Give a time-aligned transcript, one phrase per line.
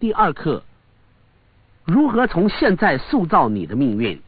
[0.00, 0.62] 第二课：
[1.84, 4.22] 如何从现在塑造你的命运？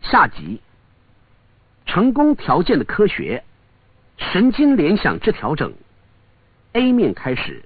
[0.00, 0.62] 下集：
[1.84, 3.44] 成功条件的科学，
[4.16, 5.74] 神经联想之调整。
[6.72, 7.62] A 面开始。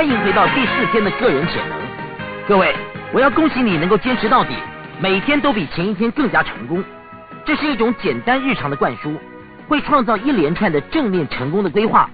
[0.00, 1.78] 欢迎回到第四天的个人潜能，
[2.48, 2.74] 各位，
[3.12, 4.54] 我要恭喜你能够坚持到底，
[4.98, 6.82] 每天都比前一天更加成功。
[7.44, 9.14] 这是一种简单日常的灌输，
[9.68, 12.08] 会创造一连串的正面成功的规划。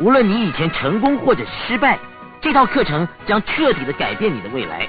[0.00, 2.00] 无论你以前成功或者失败，
[2.40, 4.88] 这套课程将彻底的改变你的未来。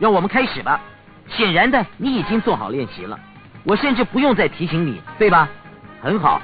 [0.00, 0.80] 让我们开始吧。
[1.28, 3.16] 显然的，你已经做好练习了，
[3.62, 5.48] 我甚至不用再提醒你，对吧？
[6.02, 6.42] 很好。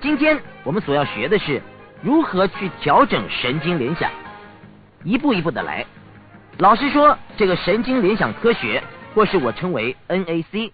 [0.00, 1.62] 今天我们所要学的是
[2.02, 4.10] 如何去调整神经联想。
[5.04, 5.86] 一步一步的来。
[6.58, 8.82] 老实说，这个神经联想科学，
[9.14, 10.72] 或是我称为 NAC，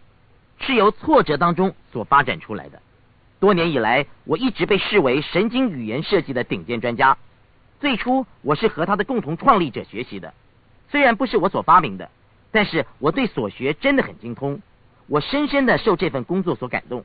[0.58, 2.82] 是由挫折当中所发展出来的。
[3.38, 7.16] 多年以来，我一直被视为神经语言设计的顶尖专家。
[7.78, 10.34] 最初，我是和他的共同创立者学习的，
[10.88, 12.10] 虽然不是我所发明的，
[12.50, 14.60] 但是我对所学真的很精通。
[15.06, 17.04] 我深深的受这份工作所感动，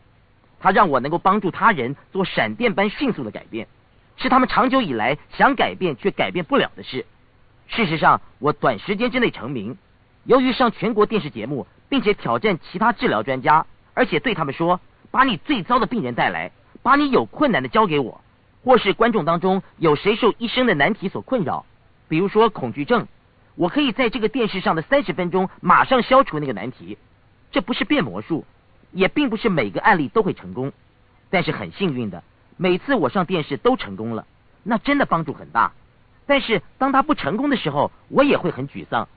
[0.59, 3.67] 他让我能够帮助他人做闪电般迅速的改变。
[4.21, 7.07] 是他们长久以来想改变却改变不了的事。
[7.67, 9.77] 事实上，我短时间之内成名，
[10.25, 16.51] 由于上全国电视节目，并且挑战其他治疗专家，而且对他们说：“把你最糟的病人带来，
[16.83, 18.21] 把你有困难的交给我。”
[18.63, 21.65] 或是观众当中有谁受一生的难题所困扰，
[22.07, 23.07] 比如说恐惧症，
[23.55, 26.99] 我可以在这个电视上的三十分钟马上消除那个难题。
[27.51, 28.45] 这不是变魔术，
[28.91, 30.71] 也并不是每个案例都会成功，
[31.31, 32.23] 但是很幸运的。
[32.57, 34.25] 每次我上电视都成功了，
[34.63, 35.73] 那真的帮助很大。
[36.25, 39.07] 但是当他不成功的时候，我也会很沮丧。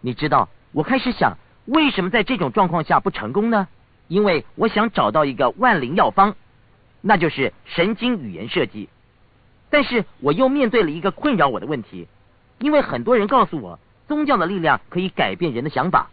[0.00, 1.36] 你知道，我开始想，
[1.66, 3.68] 为什么在这种状况下不成功呢？
[4.08, 6.36] 因为我想找到一个万灵药方，
[7.00, 8.88] 那就是神经语言设计。
[9.68, 12.06] 但是我又面对了一个困扰我的问题，
[12.58, 16.08] 因为很多人告诉我，宗教的力量可以改变人的想法，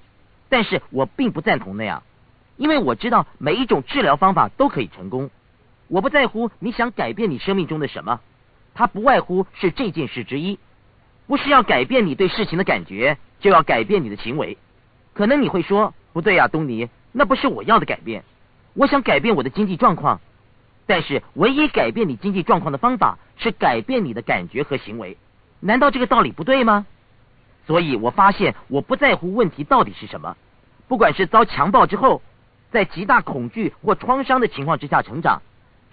[0.49, 2.03] 但是我并不赞同那样，
[2.57, 5.29] 因为我知道每一种治疗方法都可以成功。
[5.87, 8.19] 我不在乎你想改变你生命中的什么，
[8.73, 10.57] 它不外乎是这件事之一，
[11.27, 14.57] 不是要改变你对事情的感觉，就要改变你的行为。
[15.13, 18.23] 可能你会说，不对呀，东尼，那不是我要的改变。
[18.73, 20.19] 我想改变我的经济状况，
[20.87, 25.17] 但是唯一改变你经济状况的方法是改变你的感觉和行为。
[25.59, 26.87] 难道这个道理不对吗？
[27.67, 30.35] 所以我发现，我不在乎问题到底是什么，
[30.87, 32.21] 不管是遭强暴之后，
[32.71, 35.41] 在极大恐惧或创伤的情况之下成长。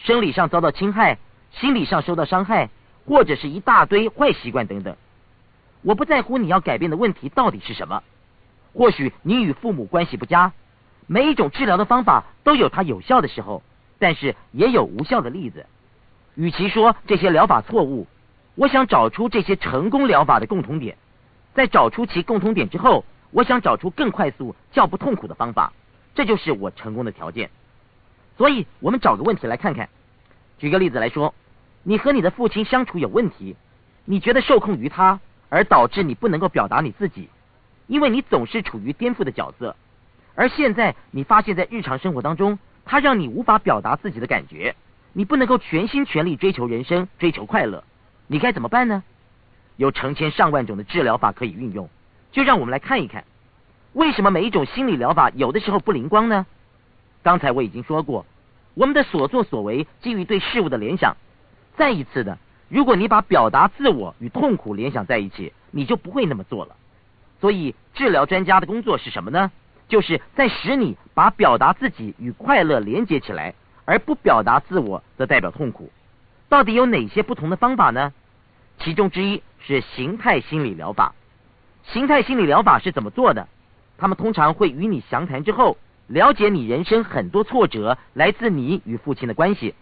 [0.05, 1.19] 生理上遭到侵害，
[1.53, 2.71] 心理上受到伤害，
[3.07, 4.97] 或者是一大堆坏习惯等等。
[5.83, 8.03] 我不在乎你要改变的问题到底是什么。
[8.73, 10.53] 或许你与父母关系不佳，
[11.07, 13.63] 每一种治疗的方法都有它有效的时候，
[13.99, 15.67] 但是也有无效的例子。
[16.35, 18.07] 与其说这些疗法错误，
[18.55, 20.97] 我想找出这些成功疗法的共同点。
[21.53, 25.73] 在找出其共同点之后，我想找出更快速、较不痛苦的方法。
[26.15, 27.51] 这就是我成功的条件。
[28.41, 29.91] 所以，我们找个问题来看看。
[30.57, 31.35] 举个例子来说，
[31.83, 33.55] 你和你的父亲相处有问题，
[34.07, 35.21] 你觉得受控于他，
[35.51, 37.29] 而导致你不能够表达你自己，
[37.87, 39.77] 因为你总是处于颠覆的角色。
[40.35, 44.75] 而现在，你发现，在日常生活当中，他让你无法表达自己的感觉，
[45.13, 47.85] 你不能够全心全力追求人生、追求快乐，
[48.27, 49.03] 你该怎么办呢？
[49.77, 51.91] 有成千上万种的治疗法可以运用，
[52.33, 53.23] 就让我们来看一看，
[53.93, 56.47] 为什么每一种心理疗法有的时候不灵光呢？
[57.23, 58.25] 刚才我已经说过，
[58.75, 61.17] 我们的所作所为基于对事物的联想。
[61.77, 62.39] 再一次的，
[62.69, 66.77] 如果你把表达自我与痛苦联想在一起，你就不会那么做了。
[67.41, 69.51] 所以，治疗专家的工作是什么呢？
[69.89, 75.91] 就是在使你把表达自己与快乐连接起来，而不表达自我则代表痛苦。
[76.49, 78.13] 到底有哪些不同的方法呢？
[78.79, 81.15] 其中之一是形态心理疗法。
[81.83, 83.49] 形态心理疗法是怎么做的？
[83.99, 85.77] 他们通常会与你详谈之后。
[86.11, 89.77] 了解你人生很多挫折来自你与父亲的关系，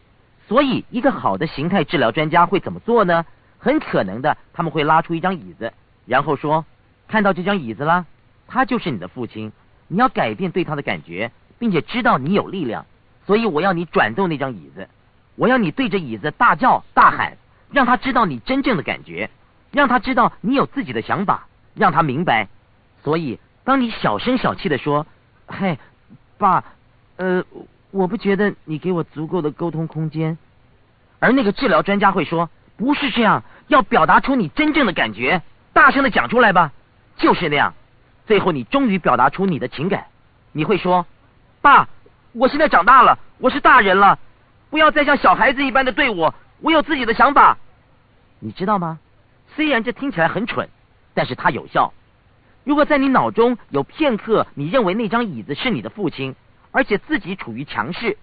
[0.47, 3.25] 所以一个好的形态治疗专家会怎么做呢？
[3.59, 5.73] 很可能的，他们会拉出一张椅子，
[6.05, 6.67] 然后说
[7.09, 8.05] ：“看到这张椅子啦，
[8.47, 9.53] 他就是你的父亲，
[9.89, 12.85] 你要改变对他的感觉，并且知道你有力量，
[13.27, 14.87] 所以我要你转动那张椅子，
[15.35, 17.39] 我要你对着椅子大叫大喊，
[17.73, 19.31] 让他知道你真正的感觉，
[19.73, 22.49] 让他知道你有自己的想法，让他明白。
[23.03, 25.07] 所以，当你小声小气的说
[25.49, 25.79] ：‘嘿’。”
[26.38, 26.64] 爸，
[27.17, 27.44] 呃，
[27.90, 30.38] 我不觉得你给我足够的沟通空间。
[31.19, 32.49] 而那个治疗专家会说
[32.79, 35.43] ：“不是这样，要表达出你真正的感觉，
[35.73, 36.73] 大声的讲出来吧，
[37.17, 37.75] 就是那样。
[38.26, 40.06] 最后你终于表达出你的情感，
[40.52, 41.05] 你会说
[41.61, 41.88] ：“爸，
[42.32, 44.19] 我现在长大了，我是大人了，
[44.70, 47.58] 不要再像小孩子一般的对我，我有自己的想法。”
[48.38, 49.00] 你知道吗？
[49.56, 50.69] 虽然这听起来很蠢，
[51.14, 51.93] 但是它有效。
[52.64, 56.34] 如果在你脑中有片刻你认为那张椅子是你的父亲，
[56.70, 58.19] 而且自己处于强势，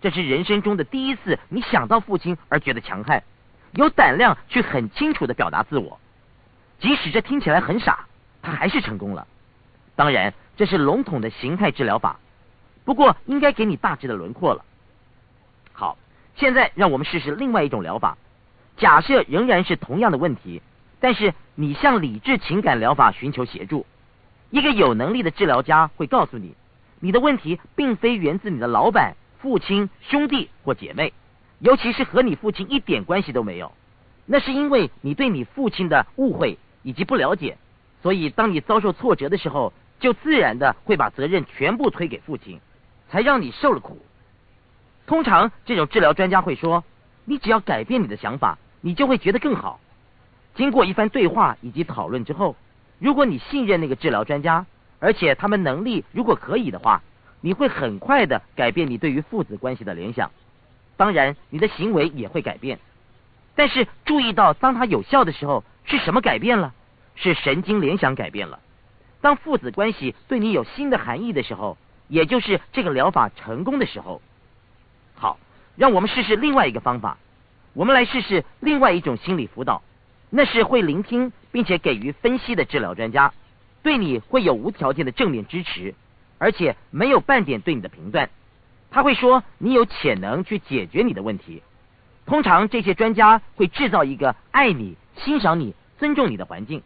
[0.00, 3.22] 这是人生中的第一次你想到父亲而觉得强悍，
[3.72, 6.00] 有胆量去很清楚的表达自我，
[6.80, 8.06] 即使这听起来很傻，
[8.42, 9.26] 他还是成功了。
[9.94, 12.18] 当然，这是笼统的形态治疗法，
[12.84, 14.64] 不过应该给你大致的轮廓了。
[15.72, 15.96] 好，
[16.34, 18.18] 现在让我们试试另外一种疗法。
[18.76, 20.60] 假设仍然是同样的问题，
[21.00, 23.86] 但是你向理智情感疗法寻求协助。
[24.50, 26.54] 一个有能力的治疗家会告诉你，
[27.00, 31.12] 你的问题并非源自你的老板、父亲、兄弟或姐妹，
[31.58, 33.72] 尤其是和你父亲一点关系都没有。
[34.24, 37.58] 那是因为你对你父亲的误会以及不了解，
[38.02, 39.72] 所以当你遭受挫折的时候。
[39.98, 42.60] 就自然的会把责任全部推给父亲，
[43.08, 43.98] 才让你受了苦。
[45.06, 46.84] 通常这种治疗专家会说，
[47.24, 49.80] 你只要改变你的想法，你就会觉得更好。
[50.56, 52.56] 经过一番对话以及讨论之后，
[52.98, 54.66] 如果你信任那个治疗专家，
[54.98, 57.02] 而且他们能力如果可以的话，
[57.40, 60.30] 你会很快的改变你对于父子关系的联想。
[60.96, 62.78] 当然，你的行为也会改变。
[63.54, 66.72] 但是注意到，当它有效的时候，是什么改变了？
[67.14, 68.60] 是神经联想改变了。
[69.20, 71.76] 当父子关系对你有新的含义的时候，
[72.08, 74.22] 也就是这个疗法成功的时候。
[75.14, 75.38] 好，
[75.76, 77.18] 让我们试试另外一个方法。
[77.72, 79.82] 我们来试试另外一种心理辅导，
[80.30, 83.32] 那是会聆听并且给予分析的治疗专家，
[83.82, 85.94] 对你会有无条件的正面支持，
[86.38, 88.28] 而且没有半点对你的评断。
[88.90, 91.62] 他会说你有潜能去解决你的问题。
[92.24, 96.82] 通常这些专家会制造一个爱你、欣赏你、尊重你的环境。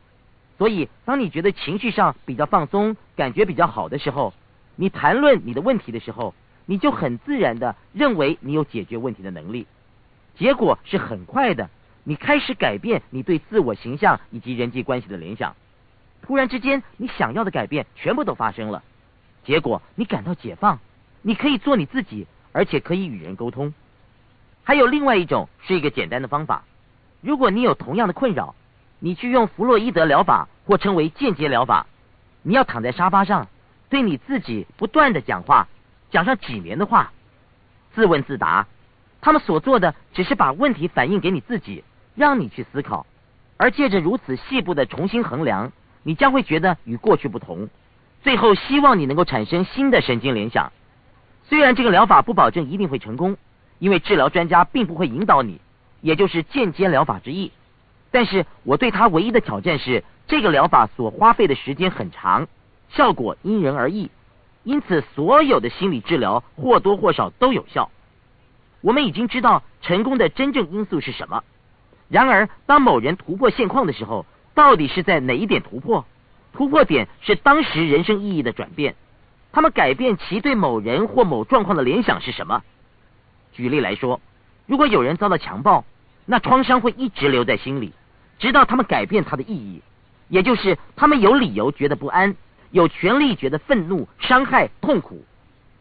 [0.59, 4.35] 所以，当你觉得情绪上比较放松、感觉比较好的时候，
[4.77, 6.35] 你谈论你的问题的时候，
[6.67, 9.67] 你就很自然的认为你有解决问题的能力。
[10.37, 11.71] 结果是很快的，
[12.11, 15.55] 你开始改变你对自我形象以及人际关系的联想。
[16.23, 18.83] 突然之间，你想要的改变全部都发生了。
[19.45, 20.81] 结果你感到解放，
[21.23, 23.73] 你可以做你自己，而且可以与人沟通。
[24.65, 26.65] 还有另外一种是一个简单的方法，
[27.21, 28.57] 如果你有同样的困扰。
[28.99, 31.87] 你去用弗洛伊德疗法，或称为间接疗法。
[32.43, 33.47] 你要躺在沙发上，
[33.89, 35.69] 对你自己不断的讲话，
[36.11, 37.13] 讲上几年的话，
[37.95, 38.67] 自问自答。
[39.21, 41.85] 他们所做的只是把问题反映给你自己，
[42.21, 43.07] 让你去思考。
[43.57, 45.73] 而借着如此细部的重新衡量，
[46.03, 47.69] 你将会觉得与过去不同。
[48.23, 50.71] 最后，希望你能够产生新的神经联想。
[51.45, 53.39] 虽然这个疗法不保证一定会成功，
[53.79, 55.61] 因为治疗专家并不会引导你，
[56.03, 57.53] 也就是间接疗法之意。
[58.11, 62.49] 但是我对他唯一的挑战是，这个疗法所花费的时间很长，
[62.91, 64.11] 效果因人而异，
[64.63, 67.91] 因此所有的心理治疗或多或少都有效。
[68.83, 71.43] 我们已经知道成功的真正因素是什么。
[72.11, 76.05] 然而，当某人突破现况的时候，到底是在哪一点突破？
[76.53, 78.97] 突破点是当时人生意义的转变。
[79.53, 82.63] 他们改变其对某人或某状况的联想是什么？
[83.53, 84.21] 举例来说，
[84.67, 85.85] 如果有人遭到强暴，
[86.27, 87.93] 那创伤会一直留在心里。
[88.41, 89.83] 直到他们改变它的意义，
[90.29, 92.35] 也就是他们有理由觉得不安，
[92.71, 95.25] 有权利觉得愤怒、伤害、痛苦。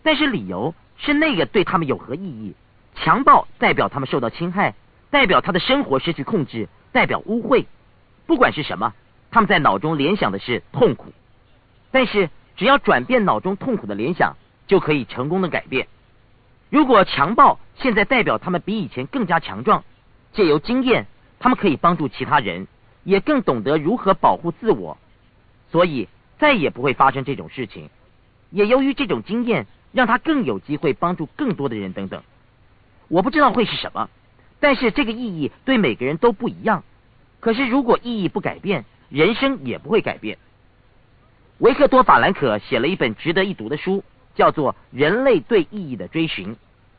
[0.04, 2.54] 但是理由是那个对他们有何意义？
[2.96, 4.76] 强暴代表他们受到侵害，
[5.10, 7.66] 代表他的生活失去控制，代表污秽。
[8.26, 8.94] 不管是什么，
[9.32, 11.14] 他们在脑中联想的是痛苦。
[11.92, 14.36] 但是只要转变脑中痛苦的联想，
[14.68, 15.88] 就可以成功的改变。
[16.70, 19.84] 如果强暴现在代表他们比以前更加强壮，
[20.34, 21.08] 借由经验。
[21.42, 22.68] 他们可以帮助其他人，
[23.06, 24.98] 也更懂得如何保护自我，
[25.72, 27.90] 所以再也不会发生这种事情。
[28.50, 32.22] 也由于这种经验，让他更有机会帮助更多的人等等。
[33.08, 34.10] 我不知道会是什么，
[34.60, 36.84] 但是这个意义对每个人都不一样。
[37.40, 40.38] 可是如果意义不改变，人生也不会改变。
[41.60, 44.04] 维克多·法兰克写了一本值得一读的书，
[44.36, 46.56] 叫做《人类对意义的追寻》，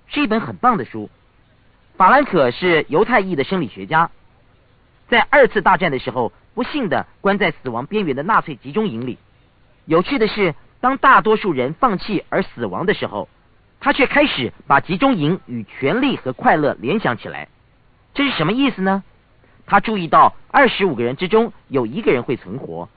[0.07, 1.09] 是一本很棒的书。
[1.97, 4.11] 法兰克是犹太裔的生理学家。
[5.09, 9.19] 在二次大战的时候，不幸的关在死亡边缘的纳粹集中营里。
[9.85, 13.29] 有趣的是，当大多数人放弃而死亡的时候，
[13.81, 17.49] 他却开始把集中营与权力和快乐联想起来。
[18.13, 19.03] 这是什么意思呢？
[19.67, 22.89] 他注意到二十五个人之中有一个人会存活，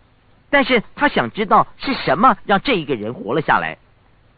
[0.50, 3.78] 但是他想知道是什么让这一个人活了下来。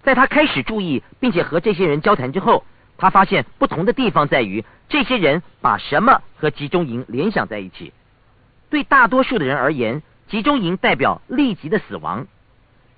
[0.04, 2.64] 在他开始注意并且和这些人交谈之后，
[2.98, 7.92] 他发现不同的地方在于，这些人把什么和集中营联想在一起。
[8.70, 12.28] 对大多数的人而言，集中营代表立即的死亡，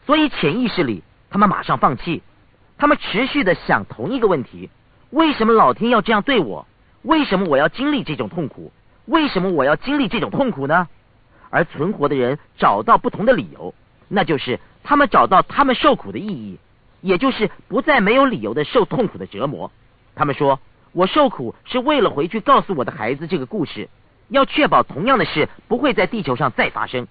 [0.06, 2.24] 所以潜意识里他们马上放弃。
[2.78, 4.70] 他们持续的想同一个问题：
[5.10, 6.68] 为什么老天要这样对我？
[7.02, 8.72] 为什么我要经历这种痛苦？
[9.06, 10.88] 为什么我要经历这种痛苦呢？
[11.50, 13.74] 而存活的人找到不同的理由，
[14.10, 16.60] 那就是他们找到他们受苦的意义，
[17.02, 19.72] 也就是不再没有理由的受痛苦的折磨。
[20.14, 20.60] 他们说
[20.92, 23.90] ：“我受苦是为了回去告诉我的孩子这个故事，
[24.28, 27.08] 要确保同样的事不会在地球上再发生。”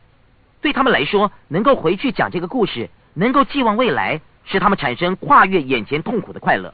[0.60, 6.72] 对他们来说，能够回去讲这个故事，能够寄望未来，使他们产生跨越眼前痛苦的快乐。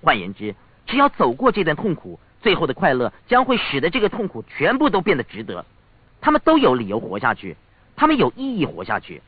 [0.00, 0.54] 换言之，
[0.86, 2.18] 只要走过这段痛苦。
[2.42, 5.64] 最后的快乐将会使得这个痛苦全部都变得值得。
[6.20, 7.56] 他们都有理由活下去，
[7.96, 9.20] 他们有意义活下去。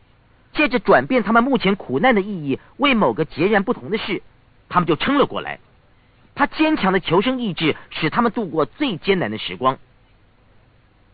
[0.52, 4.22] 借着转变他们目前苦难的意义为某个截然不同的事，
[4.68, 5.58] 他们就撑了过来。
[6.36, 9.78] 他坚强的求生意志使他们度过最艰难的时光。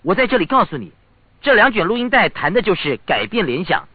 [0.03, 0.93] 我在这里告诉你，
[1.41, 3.89] 这两卷录音带谈的就是改变联想，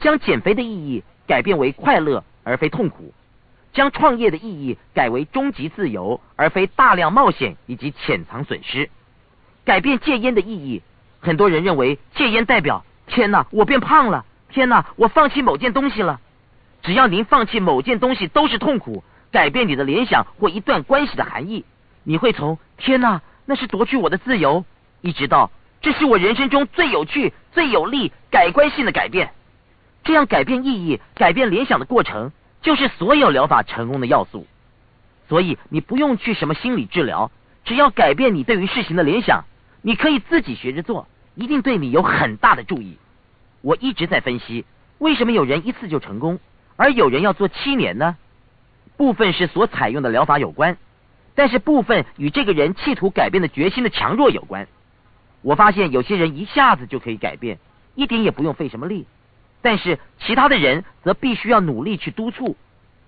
[0.00, 3.12] 将减肥的意义改变为快乐而非痛苦。
[3.72, 8.88] 将创业的意义改为终极自由，而非大量冒险以及潜藏损失。
[9.64, 10.82] 改变戒烟的意义，
[11.20, 16.20] 很多人认为戒烟代表天哪，我变胖了，天哪，我放弃某件东西了。
[16.82, 19.02] 只要您放弃某件东西都是痛苦，
[19.32, 21.64] 改变你的联想或一段关系的含义，
[22.04, 24.64] 你会从天哪，那是夺去我的自由，
[25.00, 25.50] 一直到
[25.80, 29.32] 这是我人生中最有趣、最有利、改观性的改变。
[30.04, 32.30] 这样改变意义、改变联想的过程。
[32.62, 34.46] 就是所有疗法成功的要素，
[35.28, 37.30] 所以你不用去什么心理治疗，
[37.66, 39.44] 只要改变你对于事情的联想，
[39.82, 42.96] 你可以自己学着做，一定对你有很大的注意。
[43.60, 44.64] 我一直在分析，
[44.96, 46.40] 为什么有人一次就成功，
[46.76, 48.16] 而有人要做七年呢？
[48.96, 50.78] 部分是所采用的疗法有关，
[51.34, 54.68] 但是部分与这个人企图改变的决心的强弱有关。
[55.42, 57.58] 我发现有些人一下子就可以改变，
[57.94, 59.04] 一点也不用费什么力。
[59.64, 62.54] 但是其他的人则必须要努力去督促，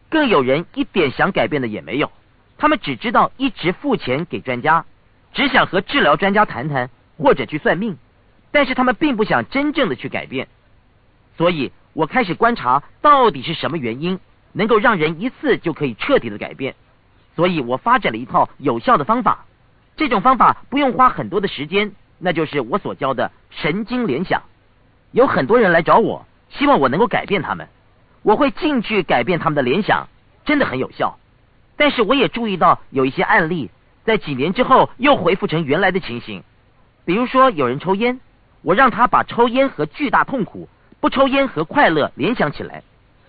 [0.08, 2.10] 更有人一点想改变的也没有，
[2.56, 4.86] 他们只知道一直付钱给专家，
[5.34, 7.98] 只想和治疗专家谈谈或者去算命，
[8.52, 10.48] 但是他们并不想真正的去改变。
[11.36, 14.18] 所以我开始观察到底是什么原因
[14.52, 16.74] 能够让人一次就可以彻底的改变，
[17.34, 19.44] 所以我发展了一套有效的方法，
[19.94, 24.42] 这种方法不用花很多的时间，那就是我所教的神经联想。
[25.12, 26.26] 有很多人来找我。
[26.50, 27.68] 希望我能够改变他们，
[28.22, 30.08] 我会进去改变他们的联想，
[30.44, 31.18] 真的很有效。
[31.76, 33.70] 但是我也注意到有一些案例
[34.04, 36.42] 在几年之后又恢复成原来的情形。
[37.04, 38.20] 比如说有人抽烟，
[38.62, 40.68] 我让他把抽烟和巨大痛苦、
[41.00, 42.82] 不抽烟和快乐联想起来。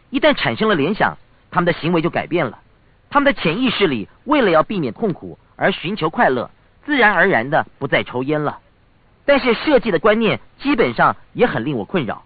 [0.10, 1.18] 一旦产生了联想，
[1.52, 2.60] 他们的行为就改变了。
[3.10, 6.50] 他们的潜意识里为了要避免痛苦而寻求快乐，
[6.86, 8.60] 自然而然的不再抽烟了。
[9.26, 12.24] 但是设计的观念基本上也很令我困扰。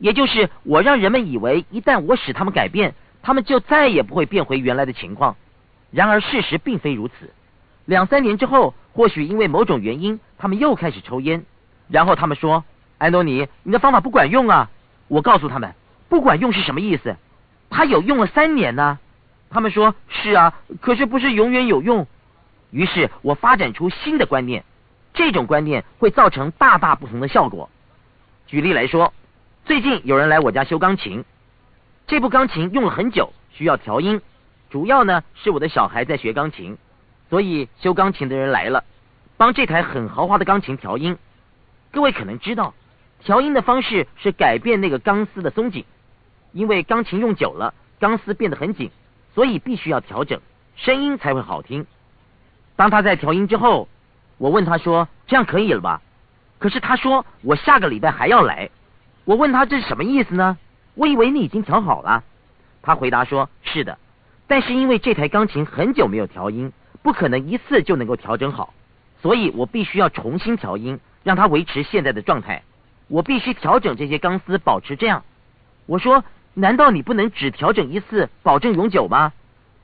[0.00, 5.36] 也就是我让人们以为，一旦我使他们改变，他们就再也不会变回原来的情况。
[5.90, 7.30] 然而事实并非如此。
[7.84, 11.44] 两三年之后，或许因为某种原因，他们又开始抽烟。
[11.88, 12.64] 然后他们说
[12.96, 14.70] ：“安东尼，你的方法不管用啊！”
[15.08, 15.74] 我告诉他们
[16.08, 17.16] ：“不管用是什么意思？
[17.68, 18.98] 他有用了三年呢。”
[19.50, 22.06] 他们说：“是啊，可是不是永远有用。”
[22.72, 24.64] 于是我发展出新的观念，
[25.12, 27.68] 这种观念会造成大大不同的效果。
[28.46, 29.12] 举例来说。
[29.70, 31.24] 最近有人来我家修钢琴，
[32.08, 34.20] 这部钢琴用了很久，需要调音。
[34.68, 36.76] 主要呢是我的小孩在学钢琴，
[37.28, 38.82] 所以修钢琴的人来了，
[39.36, 41.16] 帮这台很豪华的钢琴调音。
[41.92, 42.74] 各位可能知道，
[43.20, 45.84] 调音的方式是改变那个钢丝的松紧，
[46.50, 48.90] 因为钢琴用久了，钢丝变得很紧，
[49.36, 50.40] 所以必须要调整，
[50.74, 51.86] 声音才会好听。
[52.74, 53.86] 当他在调音之后，
[54.36, 56.02] 我问他说：“这样可以了吧？”
[56.58, 58.68] 可是他说：“我下个礼拜还要来。”
[59.30, 60.58] 我问他这是什么意思呢？
[60.94, 62.24] 我以为你已经调好了。
[62.82, 63.96] 他回答说：“是的，
[64.48, 68.74] 但是因为这台钢琴很久没有调音，不可能一次就能够调整好，
[69.22, 72.64] 所以我必须要重新调音，让它维持现在的状态。
[73.06, 75.22] 我必须调整这些钢丝，保持这样。”
[75.86, 79.32] 我说：“难道你不能只调整一次，保证永久吗？”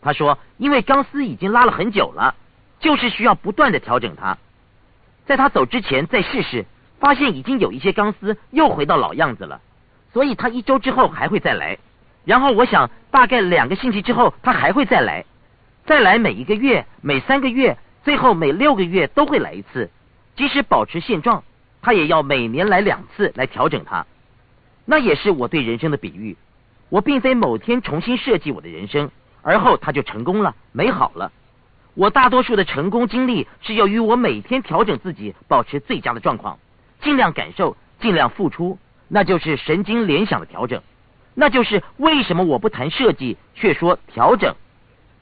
[0.02, 2.34] 他说：“因为钢丝已经拉了很久了，
[2.80, 4.38] 就是需要不断的调整它。
[5.24, 6.66] 在他走之前再试试。”
[6.98, 9.60] 发现已经有一些钢丝又回到老样子了，
[10.12, 11.78] 所以他一周之后还会再来。
[12.24, 15.24] 然后我想大概两个星期之后他还会再来，
[15.84, 19.90] 再来每一个月、每三个月，最后每六个月都会来一次。
[20.34, 21.44] 即使保持现状，
[21.80, 24.06] 他也要每年来两次来调整它。
[24.84, 26.36] 那也是我对人生的比喻。
[26.88, 29.10] 我并非某天重新设计我的人生，
[29.42, 31.32] 而后他就成功了，美好了。
[31.94, 36.58] 我大多数的成功经历是由于我每天调整自己，保持最佳的状况，
[37.06, 40.82] 尽量感受，尽量付出，那就是神经联想的调整。
[41.34, 44.56] 那就是为什么我不谈设计，却说调整。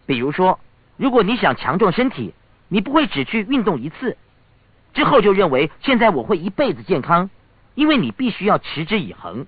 [0.06, 0.58] 比如说，
[0.96, 2.32] 如果你想强壮身体，
[2.68, 4.16] 你不会只去运动一次，
[4.94, 7.28] 之后就认为现在我会一辈子健康，
[7.74, 9.44] 因为你必须要持之以恒。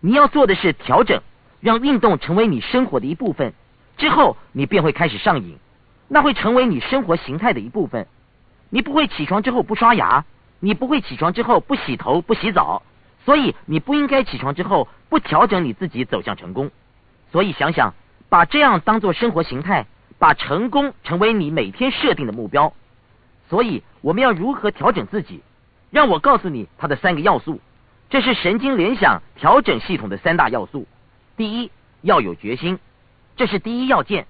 [0.00, 1.20] 你要做的是调整，
[1.60, 3.52] 让运动成为你生活的一部分，
[3.98, 5.58] 之后你便会开始上瘾。
[6.08, 8.06] 那会成为你生活形态的一部分。
[8.70, 10.24] 你不会起床之后不刷牙，
[10.60, 12.82] 你不会起床之后不洗头不洗澡，
[13.24, 16.70] 所以你不应该起床之后不调整你自己走向成功。
[17.32, 17.94] 所以想想，
[18.28, 19.86] 把这样当做生活形态，
[20.18, 22.72] 把成功成为你每天设定的目标。
[23.48, 25.42] 所以我们要如何调整自己？
[25.90, 27.60] 让我告诉你它的三个要素。
[28.10, 30.86] 这是神经联想调整系统的三大要素。
[31.36, 31.70] 第一，
[32.02, 32.78] 要有决心，
[33.36, 34.26] 这是第一要件。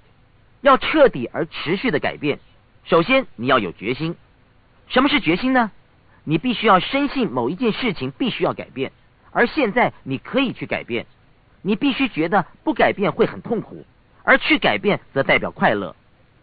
[0.61, 2.39] 要彻底而持续的改变，
[2.85, 4.15] 首先你要有决心。
[4.89, 5.71] 什么是决心呢？
[6.25, 8.93] 你必须要深信某一件事情必须要改变，
[9.33, 11.07] 而现在你可以去改变。
[11.62, 13.85] 你必须觉得不改变会很痛苦，
[14.25, 15.95] 而去改变则代表快乐。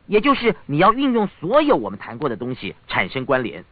[0.06, 3.66] 也就是你要运用所有我们谈过的东西产生关联。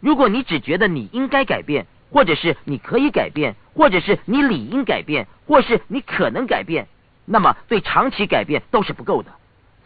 [0.00, 6.88] 如果你只觉得你应该改变，或者是你可以改变，或者是你理应改变，或是你可能改变，
[7.26, 9.30] 那么对长期改变都是不够的。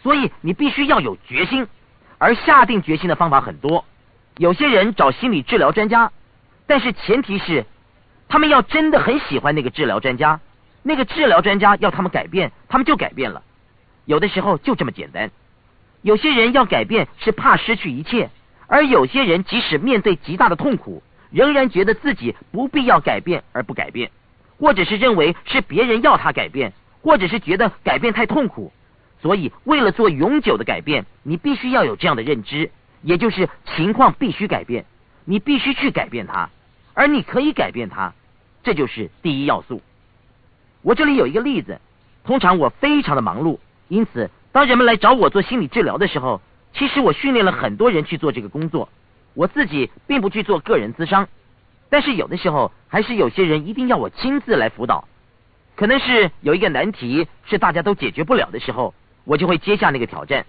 [0.03, 1.67] 所以你必须要有决心，
[2.19, 3.85] 而下定决心的方法很多。
[4.39, 6.11] 有些人找心理治疗专家，
[6.67, 7.67] 但是前提是
[8.29, 10.41] 他们要真的很喜欢那个治疗专家，
[10.83, 13.43] 那个治疗专家要他们改变，他们就改变了。
[14.07, 15.31] 有的时候就这么简单。
[16.01, 18.31] 有些人要改变是怕失去一切，
[18.67, 24.11] 而有些人即使面对极大的痛苦，仍然觉得自己不必要改变而不改变，
[24.59, 28.73] 或者是认为是别人要他改变，或者是觉得改变太痛苦。
[29.21, 34.85] 所以，为了做永久的改变，你必须要有这样的认知，也就是情况必须改变，
[35.25, 36.51] 你必须去改变它，
[36.95, 38.13] 而你可以改变它，
[38.63, 39.83] 这就是第一要素。
[40.83, 41.81] 我这里有一个例子，
[42.25, 46.41] 通常我非常的忙碌，因此当人们来找我做心理治疗的时候，
[46.73, 48.89] 其实我训练了很多人去做这个工作，
[49.35, 51.29] 我自己并不去做个人咨商，
[51.91, 55.09] 但是有的时候还是有些人一定要我亲自来辅导，
[55.77, 58.95] 可能是有一个难题是大家都解决不了的时候。
[59.25, 60.45] 我就会接下那个挑战。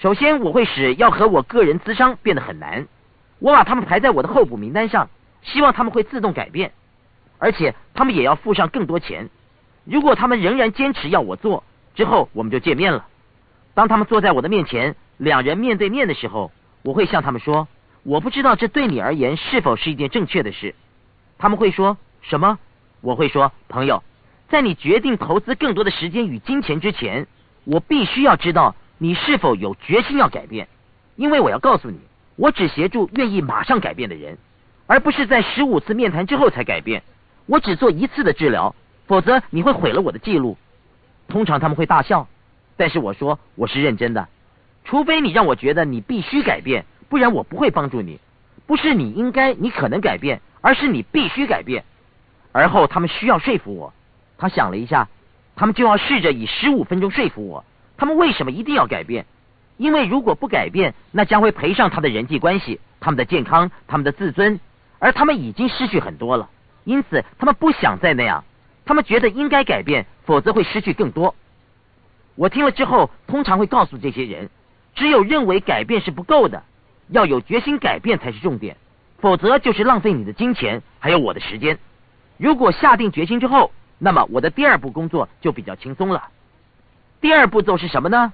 [0.00, 2.88] 首先，我会使要和我个人咨商变得很难。
[3.38, 5.10] 我把他们排在我的候补名单上，
[5.42, 6.72] 希望他们会自动改变，
[7.36, 9.28] 而且他们也要付上更多钱。
[9.84, 13.08] 如果他们仍然坚持要我做，之后我们就见面了。
[13.74, 17.68] 当他们坐在我的面前，两人面对面的时候，我会向他们说
[18.02, 20.74] ：“我不知道这对你而言是否是一件正确的事。”
[21.36, 22.58] 他们会说什么？
[23.02, 24.02] 我会说：“朋友，
[24.48, 27.26] 在你决定投资更多的时间与金钱之前。”
[27.64, 30.68] 我必须要知道你是否有决心要改变，
[31.16, 31.98] 因为我要告诉你，
[32.36, 34.36] 我只协助愿意马上改变的人，
[34.86, 37.02] 而不是在十五次面谈之后才改变。
[37.46, 38.74] 我只做一次的治疗，
[39.06, 40.58] 否则你会毁了我的记录。
[41.28, 42.28] 通常他们会大笑，
[42.76, 44.28] 但是我说我是认真的，
[44.84, 48.20] 除非你让我觉得你必须改变，不然我不会帮助你。
[48.66, 51.84] 不是你应该，你可能改变，而是你必须改变。
[52.52, 53.94] 而后他们需要说服我。
[54.36, 55.08] 他想了一下。
[55.56, 57.66] 他们就要试着以十五分钟说服我，
[58.00, 59.26] 他们为什么一定要改变？
[59.76, 64.58] 因为如果不改变，那将会赔上他的人际关系、他们的健康、他们的自尊，
[64.98, 66.48] 而他们已经失去很多了。
[66.84, 68.42] 因此，他们不想再那样。
[68.86, 71.34] 他们觉得应该改变，否则会失去更多。
[72.36, 74.48] 我听了之后，通常会告诉这些人：
[74.94, 76.62] 只有认为改变是不够的，
[77.08, 78.78] 要有决心改变才是重点，
[79.18, 81.78] 否则就是浪费你的金钱还有我的时间。
[82.38, 86.28] 如果下定决心之后，那么我的第二步工作就比较轻松了。
[87.20, 88.32] 第二步骤是什么呢？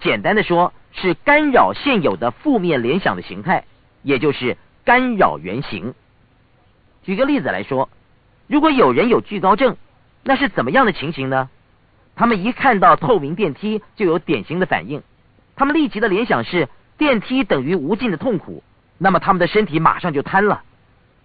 [0.00, 3.64] 简单的说，是干扰现有的负面联想的形态，
[4.02, 5.94] 也就是干扰原型。
[7.02, 7.90] 举个例子来说，
[8.46, 9.76] 如果有人有惧高症，
[10.24, 11.50] 那是怎么样的情形呢？
[12.16, 15.02] 他们一看到透明电梯就有典型的反应，
[15.54, 18.62] 他们立即的联想是电梯等于无尽的痛苦，
[18.96, 20.62] 那么他们的身体马上就瘫了。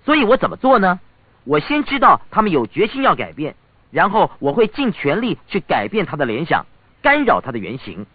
[0.03, 0.99] 所以我怎么做呢？
[1.45, 3.55] 我先知道他们有决心要改变。
[3.89, 6.65] 然后我会尽全力去改变他的联想，
[7.01, 8.05] 干扰他的原型。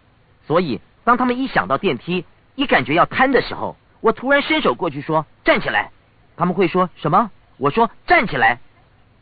[0.47, 5.91] 所以，当他们一想到电梯，一感觉要瘫的时候，我突然伸手过去说：“站起来。”
[6.37, 7.31] 他们会说什么？
[7.59, 8.59] 我说：“站起来。”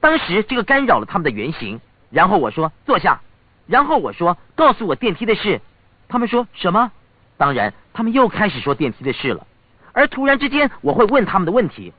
[0.01, 1.81] 当时这个干扰了他们的原型。
[2.11, 3.21] 然后我说：“坐下。”
[3.69, 5.61] 然后我说：“告诉我电梯的事。”
[6.09, 6.91] 他们说什么？
[7.37, 9.47] 当然，他们又开始说电梯的事了。
[9.93, 11.93] 而突然之间，我会问他们的问题。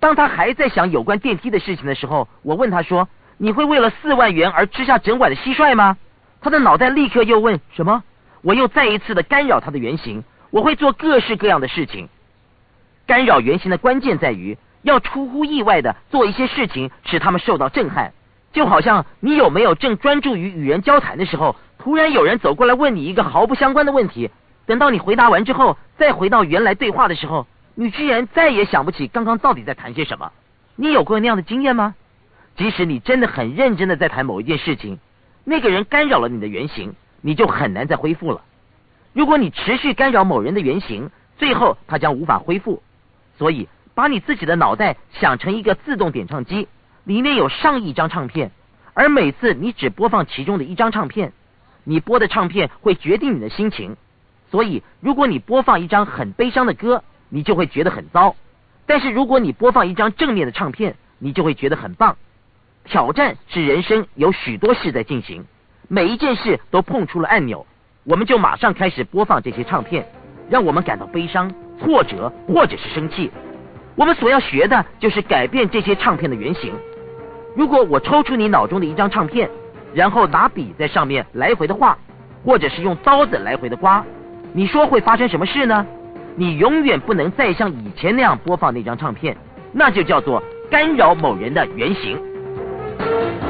[0.00, 3.08] 当他还在想有关电梯的事情的时候，我问他说。
[3.40, 5.96] 你会为了四万元而吃下整晚的蟋蟀吗？
[6.40, 8.02] 他的脑袋立刻又问什么？
[8.42, 12.08] 我又再一次的干扰他的原型，我会做各式各样的事情。
[13.06, 18.12] 干扰原型的关键在于要出乎意外的做一些事情，使他们受到震撼。
[18.52, 24.30] 就好像你有没有正专注于与人交谈的时候，突然有人走过来问你一个毫不相关的问题，
[24.66, 30.32] 等到你回答完之后，再回到原来对话的时候，你居然再也想不起刚刚到底在谈些什么。
[30.76, 31.94] 你有过那样的经验吗？
[32.56, 34.98] 即使你真的很认真的在谈某一件事情，
[35.48, 38.42] 那个人干扰了你的原型，你就很难再恢复了。
[39.14, 42.82] 如果你持续干扰某人的原型，最后他将无法恢复。
[43.38, 46.68] 所以，把你自己的脑袋想成一个自动点唱机，
[47.04, 48.50] 里面有上亿张唱片，
[48.92, 51.32] 而每次你只播放其中的一张唱片，
[51.82, 53.96] 你播的唱片会决定你的心情。
[54.50, 58.34] 所以，如果你播放一张很悲伤的歌，你就会觉得很糟；
[58.84, 62.18] 但是如果你播放一张正面的唱片，你就会觉得很棒。
[62.88, 65.44] 挑战是人生有许多事在进行，
[65.88, 67.66] 每一件事都碰出了按钮，
[68.04, 70.06] 我们就马上开始播放这些唱片，
[70.48, 73.30] 让我们感到悲伤、挫折或者是生气。
[73.94, 76.72] 我们所要学的就是改变这些唱片的原型。
[77.54, 79.50] 如果我抽出你脑中的一张唱片，
[79.92, 81.98] 然后拿笔在上面来回的画，
[82.44, 84.04] 或者是用刀子来回的刮，
[84.52, 85.86] 你说会发生什么事呢？
[86.36, 89.36] 你永远不能再像以前那样播放那张唱片，
[89.72, 92.16] 那就叫做干扰某人的原型。
[92.98, 93.47] Thank you.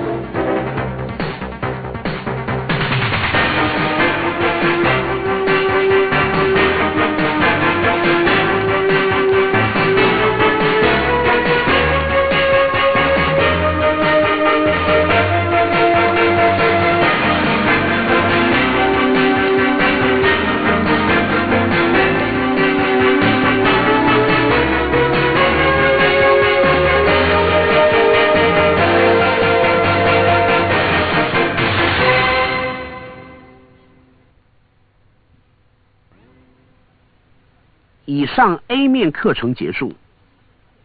[38.10, 39.92] 以上 A 面课程结束，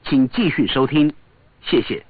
[0.04, 1.14] 请继续收听，
[1.62, 2.06] 谢谢。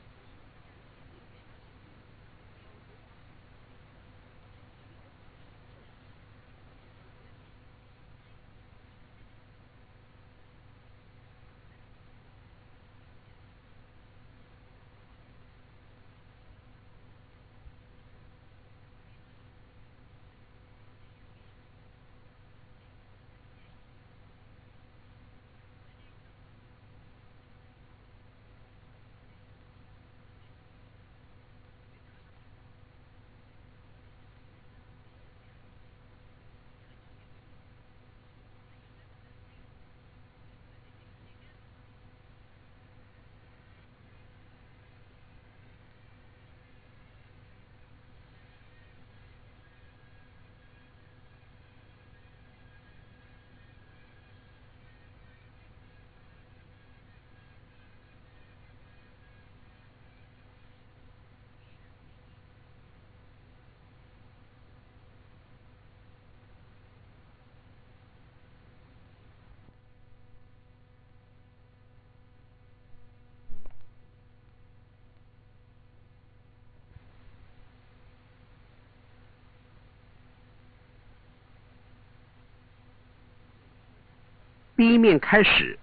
[84.84, 85.80] 第一面开始。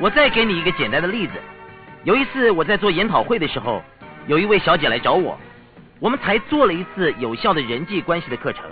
[0.00, 1.34] 我再给你一个简单的例子。
[2.02, 3.80] 有一次我在做研讨会的时候，
[4.26, 5.38] 有一位小姐来找我。
[6.00, 8.64] 我们才做了一次有效的人际关系的课程。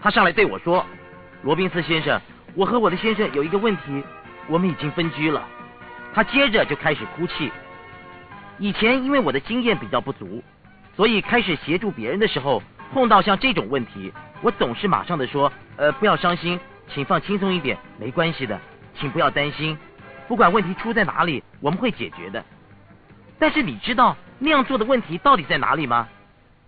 [0.00, 0.84] 他上来对我说
[1.42, 2.20] ：“罗宾斯先生，
[2.54, 4.02] 我和我的先生有一个问题，
[4.48, 5.46] 我们已经分居了。”
[6.14, 7.50] 他接着就开始哭泣。
[8.58, 10.42] 以前因为我的经验比较不足，
[10.96, 16.58] 所以开始协助别人的时候，碰到像这种问题，我总是马上的说：“呃，不要伤心，
[16.88, 18.58] 请放轻松一点，没关系的，
[18.94, 19.78] 请不要担心，
[20.26, 22.42] 不管问题出在哪里，我们会解决的。”
[23.38, 26.08] 但是你知道那样做的问题到底在哪里吗？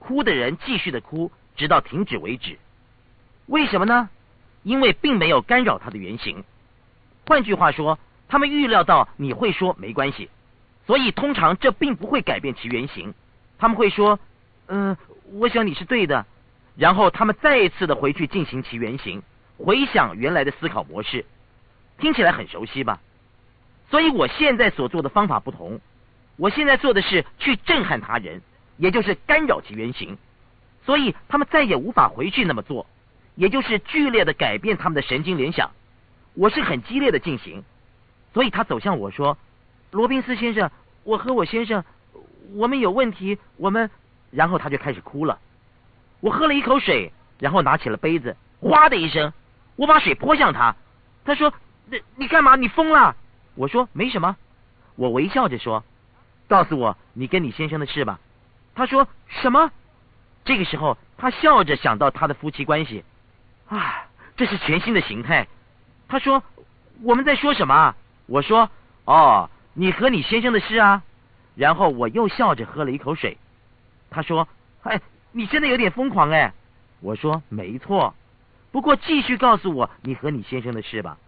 [0.01, 2.59] 哭的人继续的哭，直到停止为止。
[3.47, 4.11] 为什么呢？
[4.65, 6.43] 因为并没有干扰他的原型。
[7.27, 10.29] 换句话说，他们预料到你会说没关系，
[10.87, 13.15] 所以通常这并不会改变其原型。
[13.59, 14.19] 他们会说
[14.67, 14.97] ：“嗯，
[15.33, 16.27] 我想你是对的。”
[16.77, 19.23] 然后他们再一次的回去进行其原型，
[19.59, 21.25] 回想原来的思考模式。
[21.99, 23.01] 听起来很熟悉吧？
[23.91, 25.81] 所以我现在所做的方法不同。
[26.37, 28.41] 我现在做的是去震撼他人。
[28.81, 30.17] 也就是干扰其原型，
[30.87, 32.87] 所以他们再也无法回去那么做，
[33.35, 35.71] 也就是剧烈的改变他们的神经联想。
[36.33, 37.63] 我是很激烈的进行，
[38.33, 39.37] 所以他走向我说
[39.93, 40.71] ：“罗宾斯先生，
[41.05, 41.85] 我和我先生，
[42.55, 43.91] 我们有问题，我们……”
[44.33, 45.39] 然后他就开始哭了。
[46.21, 49.35] 我喝了一口水，然后拿起了杯子，哗的一声，
[49.77, 50.75] 我把水泼向他。
[51.27, 51.53] 他说
[51.85, 52.57] ：“你你干嘛？
[52.57, 53.15] 你疯了？”
[53.57, 54.37] 我说：“没什么。”
[54.97, 55.85] 我微笑着说
[56.49, 58.19] ：“告诉我你跟你先生的事吧。”
[58.75, 59.71] 他说：“什么？”
[60.45, 63.05] 这个时候，他笑着想到他的夫妻关系，
[63.69, 64.07] 啊，
[64.37, 65.47] 这是全新的形态。
[66.09, 66.43] 他说
[67.03, 67.95] ：“我们在说什么？”
[68.27, 68.71] 我说
[69.05, 71.03] ：“哦，你和你先生的事啊。”
[71.57, 73.37] 然后我又笑着喝了一口水。
[74.09, 74.49] 他说
[74.83, 75.01] ：“哎，
[75.33, 76.53] 你真的有点疯狂哎。”
[77.01, 78.15] 我说：“没错。”
[78.73, 81.19] 不过继续告诉我你和你先生的事吧。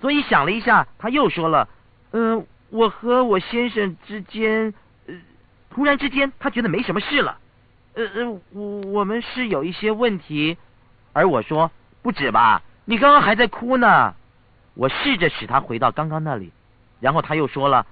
[0.00, 1.68] 所以想了一下，他又说了
[2.12, 4.74] ：“嗯，我和我先生之间……
[5.76, 7.36] 呃，突然之间，他觉得没什么事了。
[7.94, 10.56] 呃呃，我我们是有一些问题。”
[11.12, 11.70] 而我说
[12.02, 14.14] ：“不止吧，你刚刚还在哭呢。”
[14.74, 16.50] 我试着使他回到刚刚那里，
[17.00, 17.86] 然后他又说了：“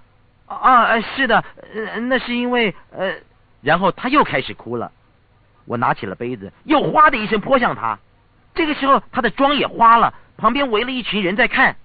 [0.49, 1.45] 啊，是的，
[1.75, 2.75] 呃，那是因为……
[2.91, 3.15] 呃……”
[3.61, 4.91] 然后他又开始哭了。
[5.67, 7.99] 我拿起了杯子，又哗的一声泼向他。
[8.55, 11.77] 这个时候，他的妆也花了，旁边围了一群人在看。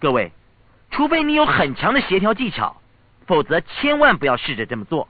[0.00, 0.32] 各位，
[0.90, 2.76] 除非你有很强的协调技巧，
[3.26, 5.08] 否则千万不要试着这么做，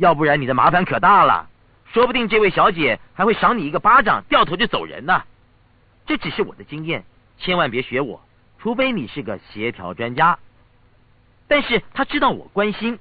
[0.00, 1.46] 要不然你的麻烦可大了。
[1.92, 5.22] 说不定这位小姐还会赏你一个巴掌，掉头就走人呢。
[6.06, 7.04] 这只是我的经验，
[7.36, 8.22] 千万别学我，
[8.58, 10.38] 除非你是个协调专家。
[11.46, 12.98] 但是他知道我关心，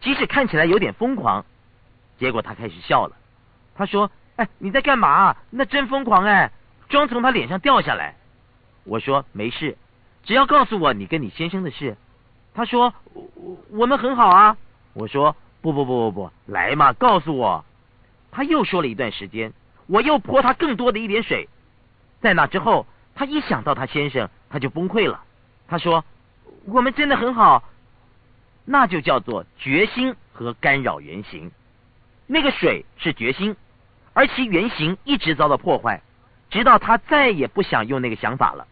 [0.00, 1.44] 即使看起来有点疯狂。
[2.18, 3.16] 结果他开始笑了，
[3.74, 5.36] 他说：“哎，你在干嘛？
[5.50, 6.50] 那真疯狂哎！”
[6.88, 8.16] 妆从他脸上掉下来，
[8.84, 9.76] 我说没事，
[10.24, 11.98] 只要告诉我你跟你先生的事。
[12.54, 14.56] 他说我我们很好啊。
[14.94, 17.64] 我说不不不不不，来嘛，告诉我。
[18.30, 19.52] 他又说了一段时间，
[19.86, 21.48] 我又泼他更多的一点水。
[22.20, 25.22] 在那之后，他一想到他先生，他就崩溃了。
[25.66, 26.04] 他说
[26.66, 27.64] 我们真的很好，
[28.64, 31.50] 那就叫做决心和干扰原型。
[32.26, 33.56] 那个水是决心，
[34.12, 36.02] 而其原型一直遭到破坏。
[36.50, 38.66] 直到他再也不想用那个想法了。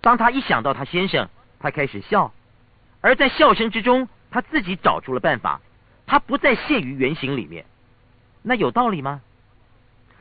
[0.00, 2.32] 当他一想到他先生，他开始笑，
[3.00, 5.60] 而在笑声之中，他自己找出了办法。
[6.12, 7.64] 他不再陷于原型里面，
[8.42, 9.22] 那有道理吗？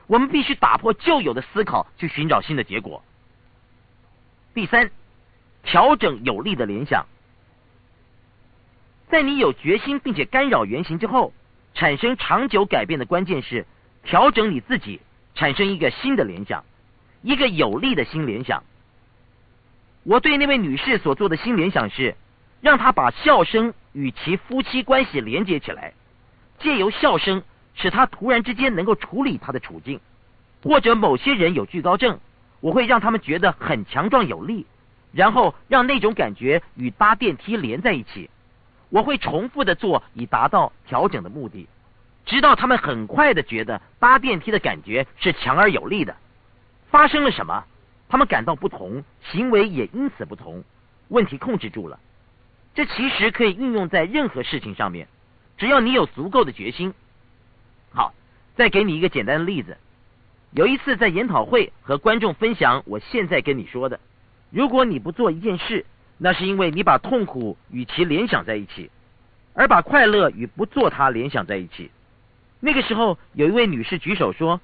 [0.07, 3.03] 我们必须打破旧有的思考，去寻找新的结果。
[4.53, 4.89] 第三，
[5.63, 7.07] 调整有利的联想。
[9.09, 11.33] 在你有决心并且干扰原型之后，
[11.73, 13.65] 产生长久改变的关键是
[14.01, 15.01] 调整你自己，
[15.35, 16.63] 产生一个新的联想。
[17.21, 18.63] 一个有利的新联想。
[20.03, 22.15] 我对那位女士所做的新联想是，
[22.61, 25.93] 让她把笑声与其夫妻关系连接起来，
[26.59, 29.99] 借由笑声使他突然之间能够处理他的处境，
[30.63, 32.19] 或者某些人有惧高症，
[32.59, 34.65] 我会让他们觉得很强壮有力，
[35.11, 38.29] 然后让那种感觉与搭电梯连在一起。
[38.89, 41.67] 我会重复的做，以达到调整的目的，
[42.25, 46.15] 直到他们很快的觉得搭电梯的感觉是强而有力的。
[46.89, 47.63] 发生了什么？
[48.09, 50.63] 他们感到不同，行为也因此不同。
[51.07, 51.97] 问题控制住了。
[52.73, 55.07] 这其实可以运用在任何事情上面，
[55.57, 56.93] 只要你有足够的决心。
[57.91, 58.13] 好，
[58.55, 59.77] 再给你一个简单的例子。
[60.51, 63.99] 有一次在研讨会和观众分享，我现在跟你说的：
[64.49, 65.85] 如果你不做一件事，
[66.17, 68.89] 那是因为你把痛苦与其联想在一起，
[69.53, 71.91] 而把快乐与不做它联想在一起。
[72.59, 74.61] 那个时候，有一位女士举手说：“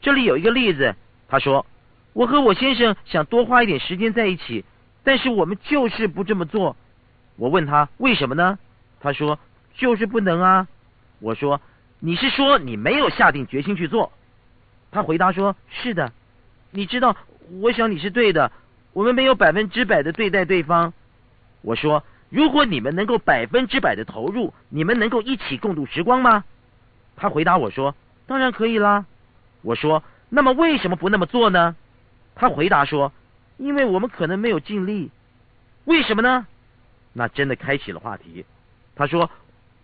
[0.00, 0.94] 这里有一个例子。”
[1.28, 1.66] 她说。
[2.12, 4.64] 我和我先生想多花一点时间在一起，
[5.04, 6.76] 但是我们就是不这么做。
[7.40, 8.58] 我问他为什么呢？
[9.00, 9.38] 他说
[9.74, 10.68] 就是不能啊。
[11.20, 11.58] 我说
[11.98, 14.12] 你是说你没有下定决心去做？
[14.90, 16.12] 他回答说是的。
[16.70, 17.16] 你知道，
[17.62, 18.52] 我想你是对的。
[18.92, 20.92] 我们没有百分之百的对待对方。
[21.62, 26.44] 我说如果你们能够百分之百的投入，你们能够一起共度时光吗？
[27.16, 27.94] 他回答我说
[28.26, 29.06] 当然可以啦。
[29.62, 31.74] 我说那么为什么不那么做呢？
[32.34, 33.14] 他回答说
[33.56, 35.10] ：“因为我们可能没有尽力，
[35.86, 36.46] 为什么呢？”
[37.12, 38.44] 那真的开启了话题。
[38.94, 39.30] 她说：“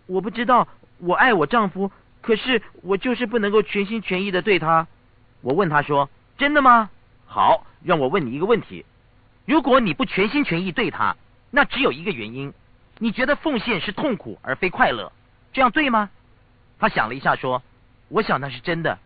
[0.07, 0.67] 我不知道，
[0.99, 4.87] 我爱我丈夫，可是我就是不能够全心全意的对他。”
[5.41, 6.89] 我问她说：“真的吗？”
[7.25, 8.85] 好，让我问你一个问题：
[9.45, 11.15] 如果你不全心全意对他，
[11.51, 12.53] 那只有一个原因，
[12.99, 15.11] 你觉得奉献是痛苦而非快乐，
[15.51, 16.09] 这样对吗？
[16.79, 17.61] 他想了一下说
[18.09, 18.97] ：“我想那是真的。”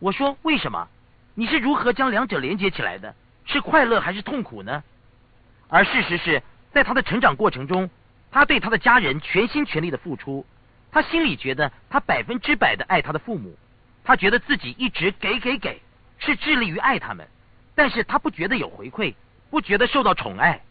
[0.00, 0.88] 我说：“为什么？”
[1.34, 3.14] 你是如何将两者连接起来的？
[3.46, 4.84] 是快乐还是痛苦呢？
[5.68, 7.90] 而事实是在他的成长过程中，
[8.30, 10.46] 他对他的家人全心全力的付出，
[10.90, 13.56] 他心里觉得他百分之百的爱他的父母，
[14.04, 15.80] 他觉得自己一直给给给，
[16.18, 17.28] 是致力于爱他们，
[17.74, 19.14] 但是他不觉得有回馈，
[19.50, 20.62] 不觉得受到宠爱，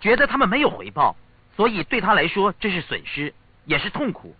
[0.00, 1.16] 觉得他们没有回报，
[1.56, 4.36] 所以对他来说这是损失，也是痛苦。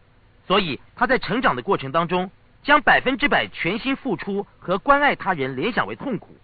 [0.47, 2.31] 所以他在成长的过程当中，
[2.63, 6.39] 将百分之百全心付出和关爱他人联想为痛苦，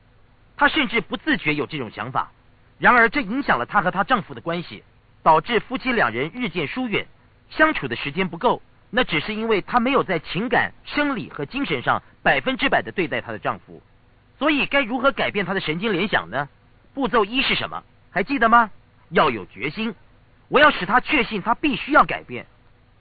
[0.56, 2.32] 他甚至不自觉有这种想法。
[2.78, 4.82] 然而这影响了她和她丈夫的关系，
[5.22, 7.06] 导致夫妻两人日渐疏远，
[7.50, 8.60] 相处的时间不够。
[8.90, 13.82] 那只是因为她没有在情感、生理和精神上百分之百的对待她的丈夫，
[14.38, 16.48] 所以该如何改变她的神经联想呢？
[16.92, 17.82] 步骤一是什么？
[18.10, 18.70] 还记得吗？
[19.10, 19.94] 要有决心。
[20.48, 22.46] 我要使她确信她必须要改变。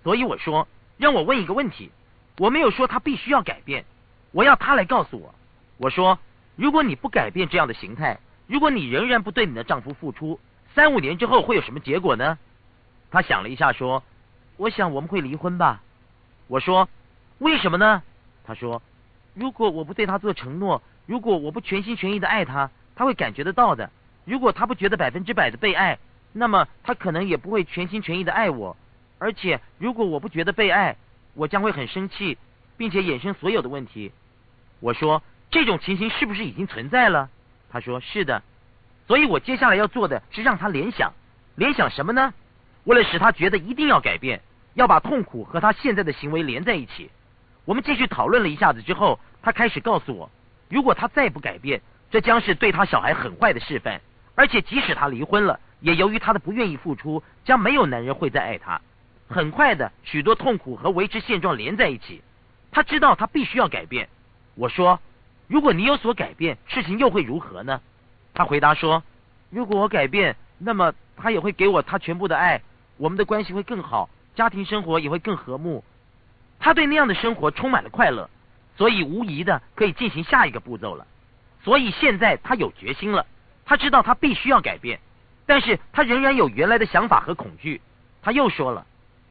[0.04, 1.92] 所以我说，让我问一个问题。
[2.40, 3.86] 我没有说她必须要改变，
[4.32, 5.36] 我要她来告诉我。
[5.78, 6.18] 我说，
[6.56, 10.39] 如果你不改变这样的形态，如果你仍然不对你的丈夫付出，
[10.75, 12.38] 三五年之后会有什么结果呢？
[13.12, 14.03] 她想了一下说。
[14.56, 15.82] 我想我们会离婚吧。
[16.47, 16.88] 我说，
[17.39, 18.03] 为什么呢？
[18.45, 18.84] 他说，
[19.34, 23.89] 如果我不对他做承诺，如果我不全心全意的爱他，他会感觉得到的。
[24.25, 25.97] 如果他不觉得百分之百的被爱，
[26.34, 28.77] 那么他可能也不会全心全意的爱我。
[29.17, 30.97] 而且，如果我不觉得被爱，
[31.34, 32.38] 我将会很生气，
[32.77, 34.12] 并且衍生所有的问题。
[34.82, 37.32] 我说，这种情形是不是已经存在了？
[37.74, 38.44] 他说是的。
[39.08, 41.12] 所以我接下来要做的是让他联想，
[41.56, 42.34] 联想什么呢？
[42.86, 44.42] 为了使他觉得一定要改变，
[44.76, 47.10] 要把痛苦和他现在的行为连在一起。
[47.66, 50.30] 我们继续讨论了一下子之后，他开始告诉我，
[50.70, 51.82] 如果他再不改变，
[52.12, 54.00] 这将是对他小孩很坏的示范。
[54.36, 58.80] 而且即使他离婚了，也由于他的不愿意付出，将没有男人会再爱他。
[59.28, 62.22] 很快的，许多痛苦和维持现状连在一起。
[62.72, 64.10] 他知道他必须要改变。
[64.56, 65.00] 我说，
[65.54, 67.80] 如果你有所改变，事情又会如何呢？
[68.34, 69.04] 他回答说，
[69.52, 72.60] 如果我改变，那么他也会给我他全部的爱。
[72.98, 75.84] 我们的关系会更好，家庭生活也会更和睦。
[76.60, 78.32] 他对那样的生活充满了快乐，
[78.78, 81.06] 所以无疑的可以进行下一个步骤了。
[81.63, 83.28] 所以现在他有决心了，
[83.63, 85.00] 他知道他必须要改变，
[85.46, 87.80] 但是他仍然有原来的想法和恐惧。
[88.24, 88.88] 他又说了：“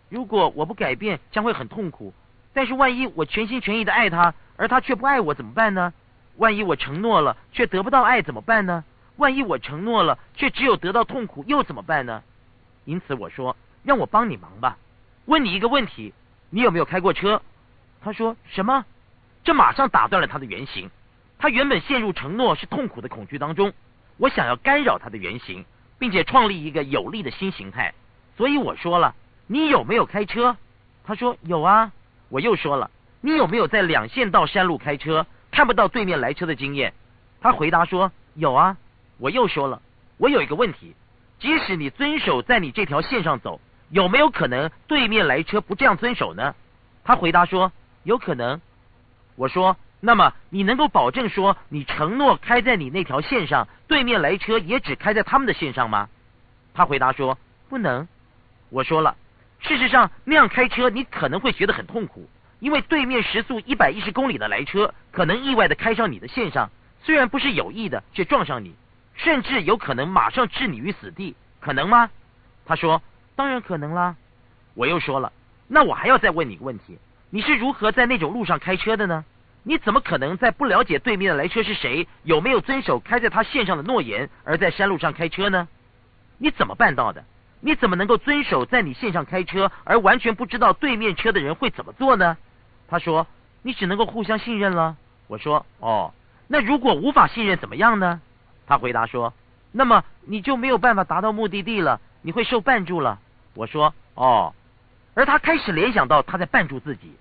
[0.08, 2.14] 如果我不改变，将会很痛苦。
[2.52, 5.92] 但是万一我全心全意的爱他，而他却不爱我怎么办呢？
[6.36, 8.84] 万一我承诺了却得不到爱怎么办呢？
[9.16, 12.22] 万一我承诺了却只有得到痛苦又怎么办呢？”
[12.84, 14.76] 因此我说，让我帮你忙吧。
[15.26, 16.12] 问你一个问题，
[16.50, 17.42] 你有没有开过车？
[18.00, 18.84] 他说什么？
[19.44, 20.90] 这马上打断了他的原型。
[21.38, 23.72] 他原本陷入承诺是痛苦的恐惧当中，
[24.16, 25.64] 我想要干扰他的原型，
[25.98, 27.94] 并且创立一个有利的新形态。
[28.36, 29.14] 所以我说了，
[29.46, 30.56] 你有没有开车？
[31.04, 31.92] 他说有啊。
[32.28, 32.90] 我又说了，
[33.20, 36.92] 你有没有在两线道山路开车，看不到对面来车的经验？
[37.40, 38.76] 他回答说有啊。
[39.18, 39.80] 我又说了，
[40.16, 40.96] 我有一个问题。
[41.38, 43.60] 即使你遵守在你这条线上走，
[43.90, 46.54] 有没有可能对面来车不这样遵守呢？
[47.04, 47.70] 他回答说
[48.02, 48.60] 有可能。
[49.36, 56.08] 我说那么你能够保证说你承诺开在你那条线上，对面来车也只开在他们的线上吗？
[56.74, 57.38] 他回答说
[57.68, 58.08] 不能。
[58.70, 59.16] 我说了，
[59.60, 62.28] 事实上那样开车你可能会觉得很痛苦，
[62.62, 66.70] 因为对面时速一百一十公里的来车可能意外的开上你的线上，
[67.02, 68.76] 虽然不是有意的，却撞上你。
[69.16, 72.08] 甚至有可能马上置你于死地，可能吗？
[72.64, 73.02] 他说
[73.34, 74.14] ：“当然可能啦。”
[74.74, 75.32] 我又说了
[75.66, 76.98] ：“那我还要再问你一个问题，
[77.30, 79.24] 你是如何在那种路上开车的呢？
[79.64, 85.66] 你怎么可能在不了解对面的来车是谁，有没有遵守开在他线上的诺言，而在山路上开车呢？
[86.38, 87.24] 你怎么办到的？
[87.60, 92.36] 你怎么能够遵守在你线上开车，而完全不知道对面车的人会怎么做呢？”
[92.92, 93.26] 他说
[93.64, 96.12] ：“你只能够互相信任了。”我说：“哦，
[96.46, 98.20] 那如果无法信任怎么样呢？”
[98.68, 99.32] 他回答说
[99.72, 103.18] ：“那么你就没有办法达到目的地了，你会受绊住了。”
[103.56, 104.52] 我说：“哦。”
[105.16, 107.14] 而他开始联想到他在绊住自己，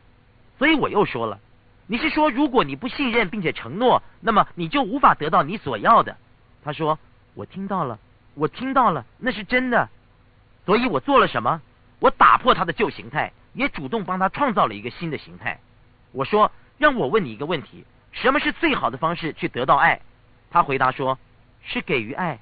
[0.58, 1.40] 所以我又说了
[1.88, 6.18] ：“你是说如果你不信任并且承诺，那么你就无法得到你所要的？”
[6.66, 7.00] 他说
[7.34, 7.98] ：“我听到了，
[8.34, 9.88] 我听到了，那是真的。”
[10.68, 11.62] 所以我做了什么？
[12.02, 15.58] 我打破他的旧形态，也主动帮他创造了一个新的形态。
[16.12, 20.02] 我说：“让我问你一个问题：什么是最好的方式去得到爱？”
[20.52, 21.18] 他回答说。
[21.64, 22.40] 是给予爱。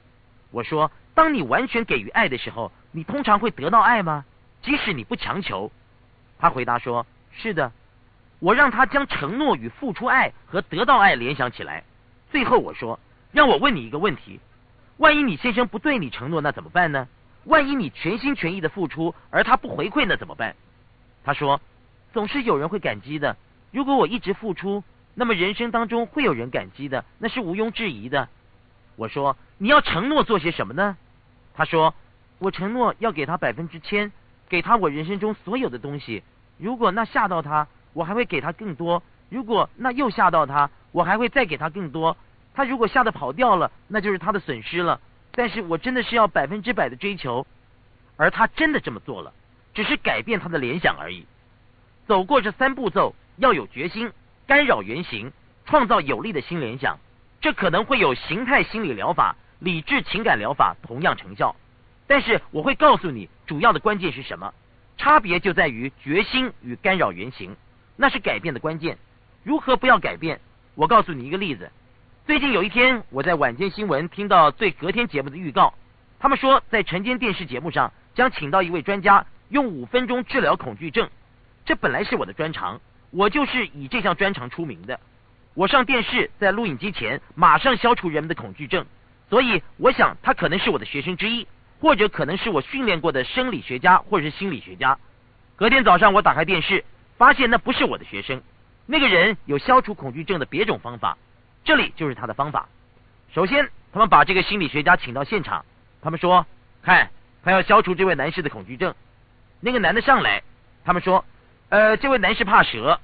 [0.50, 4.24] 我说，当你完全给予爱的时候，你通常会得到爱吗？
[4.62, 5.70] 即使你不强求。
[6.40, 7.74] 他回答说：是的。
[8.40, 11.84] 我让他将承诺与付出爱和得到爱联想起来。
[12.32, 12.98] 最后我说，
[13.34, 14.40] 让我问你一个问题：
[14.96, 17.10] 万一你先生不对你承诺，那怎么办呢？
[17.46, 20.56] 万一你全心全意的付出，而他不回馈，那怎么办？
[21.24, 21.62] 他说，
[22.14, 23.36] 总是有人会感激的。
[23.72, 24.84] 如果我一直付出，
[25.16, 28.30] 那么人生当中会有人感激的，那是毋庸置疑的。
[28.96, 30.98] 我说你要承诺做些什么呢？
[31.54, 31.94] 他说
[32.38, 34.12] 我承诺要给他百分之千，
[34.48, 36.24] 给他我人生中所有的东西。
[36.58, 42.16] 如果那吓到他，我还会给他更多；如果那又吓到他，我还会再给他更多。
[42.54, 45.00] 他如果吓得跑掉了，那就是他的损失了。
[45.32, 47.46] 但是我真的是要百分之百的追求，
[48.18, 49.34] 而他真的这么做了，
[49.74, 51.26] 只是改变他的联想而已。
[52.08, 54.12] 走过这三步骤，要有决心，
[54.48, 55.32] 干扰原型，
[55.66, 57.00] 创造有利的新联想。
[57.42, 61.56] 这可能会有形态心理疗法、理智情感疗法同样成效。
[62.08, 64.54] 但是我会告诉你，主要的关键是什么？
[64.98, 67.56] 差别就在于决心与干扰原型，
[67.96, 68.98] 那是改变的关键。
[69.44, 70.42] 如何不要改变？
[70.76, 71.72] 我告诉你一个例子。
[72.30, 75.74] 最近有一天，我在晚间新闻听到对隔天节目的预告，
[76.20, 81.10] 他们说在晨间电视节目上将请到一位专家，用五分钟治疗恐惧症。
[81.66, 85.00] 这本来是我的专长，我就是以这项专长出名的。
[85.56, 88.86] 我上电视，在录影机前马上消除人们的恐惧症，
[89.28, 91.48] 所以我想他可能是我的学生之一。
[91.82, 95.00] 或者可能是我训练过的生理学家，或者是心理学家。
[95.56, 96.86] 隔天早上我打开电视，
[97.18, 98.44] 发现那不是我的学生。
[98.86, 101.18] 那个人有消除恐惧症的别种方法，
[101.64, 102.68] 这里就是他的方法。
[103.34, 105.66] 首先，他们把这个心理学家请到现场，
[106.02, 106.46] 他们说
[106.82, 107.10] ：“看，
[107.44, 108.94] 他要消除这位男士的恐惧症。”
[109.62, 110.44] 那个男的上来，
[110.84, 111.26] 他们说
[111.70, 113.00] ：“呃，这位男士怕蛇，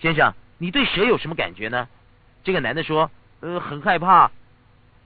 [0.00, 1.88] 先生，你对蛇有什么感觉呢？”
[2.42, 3.10] 这个男的说
[3.40, 4.30] ：“呃，很害怕。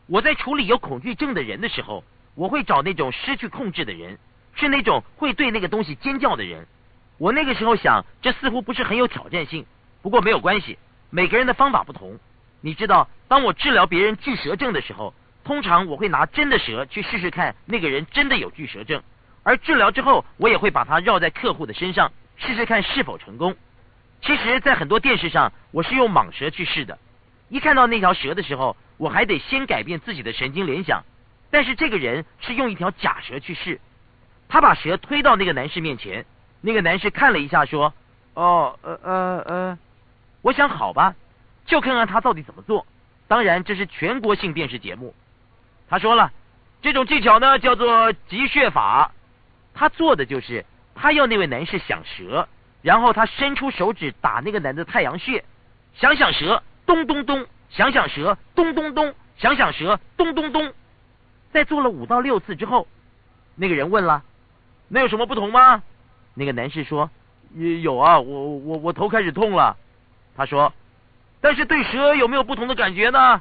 [0.07, 2.05] 我在处理有恐惧症的人的时候。”
[2.39, 4.17] 我会找那种失去控制的人，
[4.55, 6.69] 是那种会对那个东西尖叫的人。
[7.17, 9.67] 我那个时候想，这似乎不是很有挑战性。
[10.03, 10.79] 不过没有关系，
[11.11, 12.21] 每个人的方法不同。
[12.61, 19.03] 你知道，当我治疗别人巨蛇症的时候，通常我会拿真的蛇去试试看，那个人真的有巨蛇症。
[19.45, 23.57] 而治疗之后，我也会把它绕在客户的身上，试试看是否成功。
[24.21, 26.99] 其实，在很多电视上，我是用蟒蛇去试的。
[27.49, 31.05] 一看到那条蛇的时候，我还得先改变自己的神经联想。
[31.51, 33.81] 但是这个人是用一条假蛇去试，
[34.49, 36.27] 他把蛇推到那个男士面前，
[36.61, 37.95] 那个男士看了一下，说
[38.35, 39.79] ：“哦，呃呃呃，
[40.43, 41.15] 我想好吧，
[41.69, 42.85] 就看看他到底怎么做。
[43.29, 45.15] 当然这是全国性电视节目。”
[45.89, 46.33] 他说了，
[46.83, 49.13] 这种技巧呢叫做集穴法。
[49.75, 50.65] 他做的就是
[50.95, 52.49] 他要那位男士想蛇，
[52.83, 55.45] 然后他伸出手指打那个男的太阳穴，
[55.95, 60.73] 想想蛇，咚咚咚，想想蛇，咚咚咚，想想蛇，咚咚咚。
[61.53, 62.89] 在做了五到六次之后，
[63.55, 64.23] 那个人问了
[64.89, 65.83] ：“那有什么不同吗？”
[66.35, 67.11] 那个男士说
[67.83, 69.77] ：“有啊，我我我头开始痛了。”
[70.37, 70.73] 他说
[71.41, 73.41] ：“但是对蛇有没有不同的感觉呢？”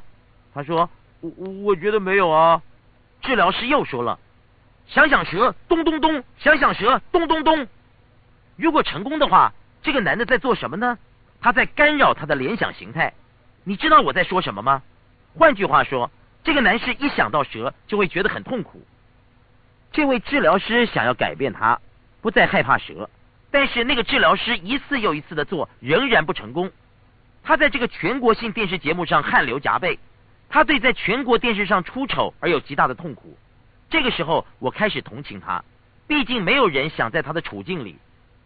[0.54, 0.88] 他说
[1.20, 2.62] ：“我我我觉得没有啊。”
[3.22, 4.18] 治疗师又说了
[4.86, 7.66] ：“想想蛇，咚咚咚，想想蛇，咚咚咚。”
[8.56, 10.98] 如果成功的话，这个男的在做什么呢？
[11.40, 13.12] 他在干扰他的联想形态。
[13.64, 14.82] 你知道我在说什么吗？
[15.36, 16.10] 换句话说。
[16.44, 18.80] 这个男士一想到蛇就会觉得很痛苦。
[19.92, 21.78] 这位治疗师想要改变他，
[22.22, 23.10] 不再害怕蛇，
[23.50, 26.70] 但是那个治疗师一次又一次的做，仍然不成功。
[27.48, 29.98] 他在这个全国性电视节目上汗流浃背，
[30.50, 33.38] 他对在全国电视上出丑而有极大的痛苦。
[33.88, 35.64] 这个时候，我开始同情他，
[36.06, 37.96] 毕竟没有人想在他的处境里。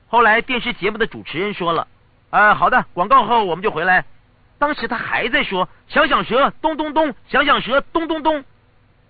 [0.06, 1.88] 后来电视节目的主持人说了
[2.30, 4.04] ：“啊，好的，广告后我们就回来。”
[4.60, 8.44] 当时他还在说“想想蛇，咚咚咚，想想蛇，咚咚咚”，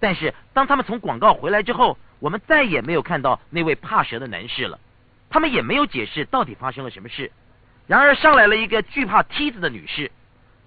[0.01, 4.79] 但是当他们从广告回来之后，我们再也没有看到那位怕蛇的男士了。
[5.29, 7.31] 他们也没有解释到底发生了什么事。
[7.93, 10.11] 然而上来了一个惧怕梯子的女士，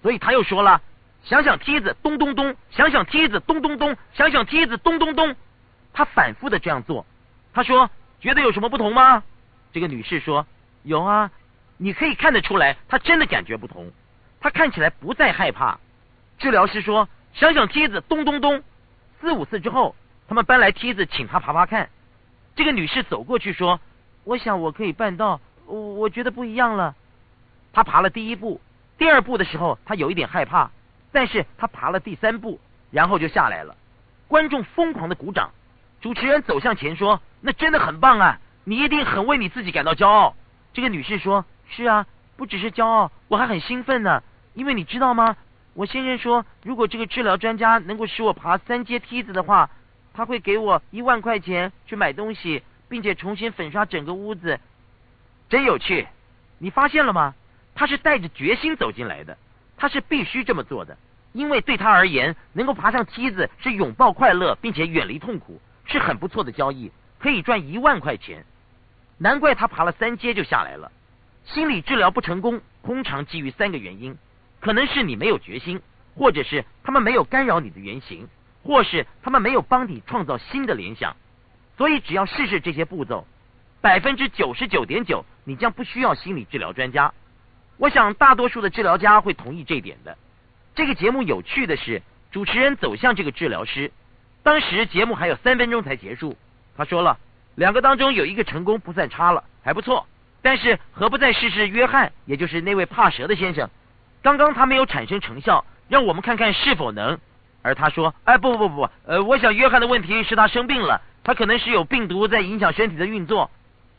[0.00, 0.80] 所以他又说了
[1.26, 5.34] “想想梯子，咚咚咚，想想梯子，咚咚咚，想想梯子，咚咚咚”。
[5.92, 7.04] 他反复的这样做。
[7.52, 7.90] 他说
[8.22, 9.24] ：“觉得有什么不同吗？”
[9.74, 10.46] 这个女士说
[10.84, 11.28] ：“有啊，
[11.78, 13.90] 你可以看得出来，她真的感觉不同。”
[14.40, 15.80] 他看起来不再害怕。
[16.38, 18.62] 治疗师说：“想想梯子，咚咚咚。”
[19.20, 19.96] 四五次之后，
[20.28, 21.90] 他们搬来梯子，请他爬爬看。
[22.54, 23.80] 这个女士走过去说
[24.22, 26.94] ：“我想我可以办到，我我觉得不一样了。”
[27.76, 28.58] 他爬了第一步，
[28.96, 30.70] 第二步的时候，他有一点害怕，
[31.12, 32.58] 但是他爬了第三步，
[32.90, 33.76] 然后就下来了。
[34.28, 35.50] 观众疯狂的鼓掌。
[36.00, 40.34] 主持人走向前说：“那真的很棒啊，你一定很为你自己感到骄傲。”
[40.72, 42.06] 这个女士说：“是啊，
[42.38, 44.22] 不只是骄傲，我还很兴奋呢。”
[44.54, 45.36] 因为你知道吗？
[45.74, 49.68] 我先生说，如果这个治疗专家能够使我爬三阶梯子的话，
[50.14, 54.58] 他会给我一万块钱去买东西，并且重新粉刷整个屋子。
[55.50, 56.08] 真有趣，
[56.56, 57.34] 你发现了吗？
[57.76, 59.38] 他是带着决心走进来的，
[59.76, 60.96] 他是必须这么做的，
[61.32, 68.44] 因为对他而言，能够爬上梯子是拥抱快乐，并且远离痛苦，是很不错的交易，可以赚一万块钱。
[69.18, 70.90] 难怪他爬了三阶就下来了。
[71.44, 74.16] 心理治疗不成功，通常基于三个原因。
[74.58, 75.80] 可能是你没有决心，
[76.16, 78.26] 或者是他们没有干扰你的原型，
[78.64, 81.14] 或是他们没有帮你创造新的联想。
[81.76, 83.26] 所以只要试试这些步骤，
[83.80, 87.12] 百分之九十九点九，你将不需要心理治疗专家。
[87.78, 90.16] 我想大多数的治疗家会同意这一点的。
[90.74, 93.92] 这个节目有趣的是，主持人走向这个治疗师，
[94.42, 96.36] 当时节目还有三分钟才结束。
[96.76, 97.18] 他说了，
[97.54, 100.06] 两个当中有一个成功不算差了，还不错。
[100.42, 103.68] 但是何不再试试约翰，也就是那位怕蛇的先生？
[104.22, 107.18] 刚刚他没有产生成效，让我们看看是否能。
[107.62, 113.50] 而他说：“哎，不不不不，呃，我想约翰的问题是他生病了，他可能是有病毒在影响身体的运作。”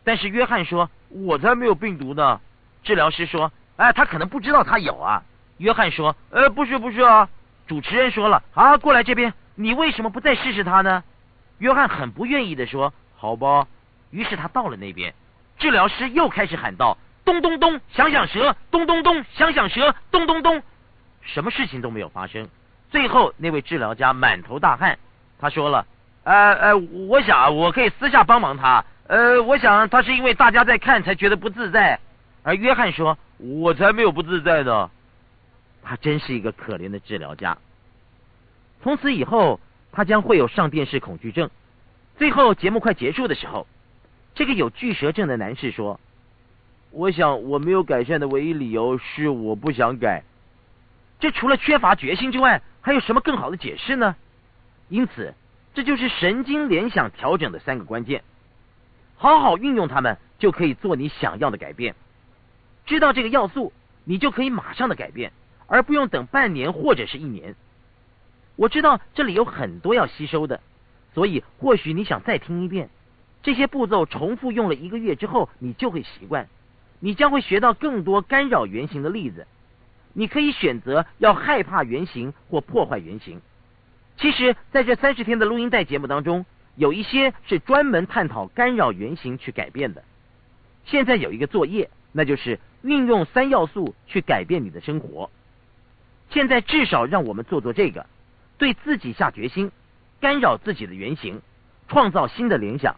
[0.06, 2.40] 但是约翰说：“我才没有病毒呢。”
[2.84, 5.24] 治疗师说：“哎，他可能不知道他有啊。”
[5.58, 7.30] 约翰说：“呃，不是不是啊。”
[7.68, 11.04] 主持人说了：“啊，过来这边，你为什么不再试试他呢？”
[11.60, 13.68] 约翰很不愿意的说：“好吧。”
[14.12, 15.14] 于是他到了那边。
[15.58, 20.62] 治疗师又开始喊道：“咚咚咚，想想蛇，咚咚咚，想想蛇，咚咚咚。”
[21.24, 22.48] 什么事情都没有发生。
[22.90, 24.98] 最后那位治疗家满头大汗，
[25.40, 25.86] 他说了
[26.24, 28.86] ：“呃呃，我想我可以私下帮忙他。
[29.08, 32.00] 呃，我想他是因为大家在看才觉得不自在。”
[32.48, 34.89] 而约翰说：“我才没有不自在呢。”
[35.84, 37.58] 他真是一个可怜的治疗家。
[38.82, 39.60] 从此以后，
[39.91, 41.50] 他将会有上电视恐惧症。
[42.16, 43.68] 最后节目快结束的时候。
[44.34, 46.00] 这个有巨蛇症的男士说
[46.91, 50.24] ：“我想我没有改善的唯一理由是我不想改。
[51.20, 54.16] 这除了缺乏决心之外，还有什么更好的解释呢？
[54.88, 55.34] 因此，
[55.74, 58.24] 这就是神经联想调整的三个关键。
[59.18, 61.93] 好好运用它们，就可以做你想要的改变。
[62.88, 63.72] 知道这个要素，
[64.06, 65.32] 你就可以马上的改变，
[65.68, 67.56] 而不用等半年或者是一年。
[68.56, 70.62] 我知道这里有很多要吸收的，
[71.14, 72.90] 所以或许你想再听一遍。”
[73.44, 76.50] 这些步骤重复用了一个月之后，你就会习惯。
[77.00, 79.46] 你将会学到更多干扰原型的例子。
[80.14, 83.40] 你可以选择要害怕原型或破坏原型。
[84.18, 90.04] 其实，在这三十天的录音带节目当中，有一些是专门探讨干扰原型去改变的。
[90.86, 95.30] 现在有一个作业，那就是运用三要素去改变你的生活。
[96.30, 98.06] 现在至少让我们做做这个，
[98.58, 99.72] 对自己下决心，
[100.20, 101.42] 干扰自己的原型，
[101.88, 102.96] 创造新的联想。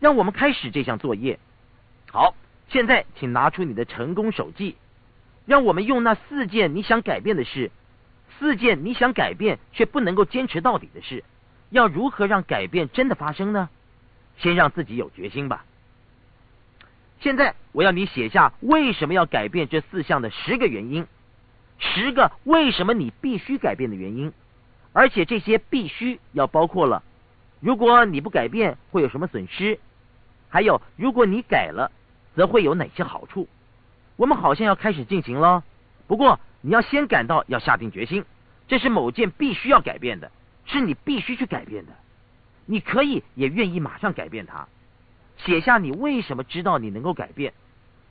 [0.00, 1.38] 让我们开始这项作业。
[2.10, 2.34] 好，
[2.68, 4.76] 现在请拿出你的成功手记，
[5.46, 7.70] 让我们用那四件你想改变的事，
[8.38, 11.24] 四件你想改变却不能够坚持到底的事，
[11.70, 13.70] 要如何让改变真的发生呢？
[14.36, 15.64] 先让自己有决心吧。
[17.20, 21.06] 现在我要你写下为什么要改变这四项的十个原因，
[21.78, 24.32] 十个为什么你必须改变的原因，
[24.92, 27.02] 而且这些必须要包括了，
[27.60, 29.78] 如果你不改变会有什么损失？
[30.48, 31.90] 还有，如果你改了，
[32.36, 33.48] 则会有哪些好处？
[34.16, 35.64] 我们好像要开始进行了。
[36.06, 38.24] 不过，你要先感到要下定决心，
[38.68, 40.30] 这是某件必须要改变的，
[40.66, 41.92] 是你必须去改变的。
[42.66, 44.68] 你可以也愿意马上改变它。
[45.38, 47.52] 写下你为什么知道你能够改变。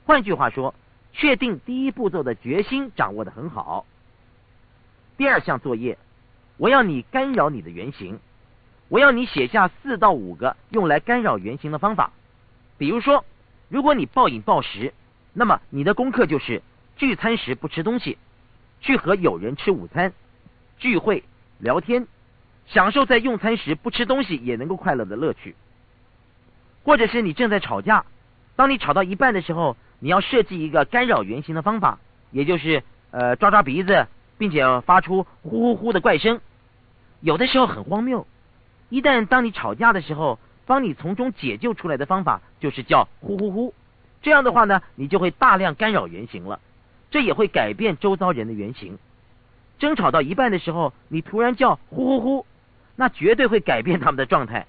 [0.04, 0.74] 换句话说，
[1.12, 3.86] 确定第一步骤的决心掌握的很好。
[5.16, 5.98] 第二项作业，
[6.56, 8.18] 我要你干扰你的原型，
[8.88, 12.12] 我要你写下四到五个用来干扰原型的方法。
[12.78, 13.24] 比如说，
[13.68, 14.92] 如果你暴饮暴食，
[15.32, 16.62] 那么你的功课就是
[16.96, 18.18] 聚餐时不吃东西，
[18.80, 20.12] 去和友人吃午餐，
[20.78, 21.24] 聚会
[21.58, 22.06] 聊天，
[22.66, 25.54] 享受在用餐时不吃东西也能够快乐的乐趣。
[26.84, 28.04] 或者是你正在吵架，
[28.54, 31.98] 当你吵到一半的时候，你要设计一个干扰原型的方法，
[32.30, 34.06] 也就是呃抓抓鼻子，
[34.38, 36.40] 并且发出呼呼呼的怪声。
[37.20, 38.26] 有的时候很荒谬，
[38.90, 40.38] 一旦当你吵架的时候。
[40.66, 43.74] 帮你从中解救出来的方法就是叫呼呼呼，
[44.22, 46.58] 这样的话呢，你就会大量干扰原型了，
[47.10, 48.98] 这也会改变周遭人的原型。
[49.78, 52.46] 争吵到一半的时候，你突然叫呼呼呼，
[52.96, 54.66] 那绝对会改变他们的状态，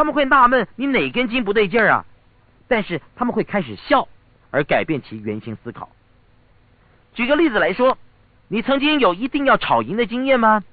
[0.00, 2.06] 他们会纳闷你哪根筋不对劲儿啊，
[2.68, 4.08] 但是他们会开始笑，
[4.50, 5.90] 而改变其原型思考。
[7.12, 7.98] 举个例子来说，
[8.48, 10.64] 你曾经有一定要吵赢的经验吗？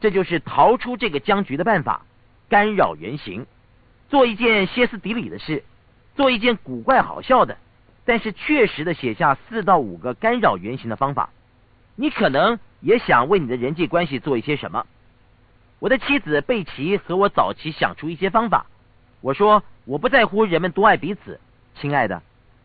[0.00, 2.04] 这就是逃出这个僵局的办法，
[2.48, 3.46] 干扰原型。
[4.08, 5.62] 做一件歇斯底里的事，
[6.16, 7.58] 做一件古怪好笑的，
[8.04, 11.30] 但是确实的写下四到五个干扰原型的方法。
[11.94, 14.84] 你可能也想为你的人际关系做一些什么。
[15.78, 18.66] 我的妻子贝奇和我早期想出一些方法。
[19.22, 21.40] 我说我不在乎人们多爱彼此，
[21.76, 22.22] 亲爱的，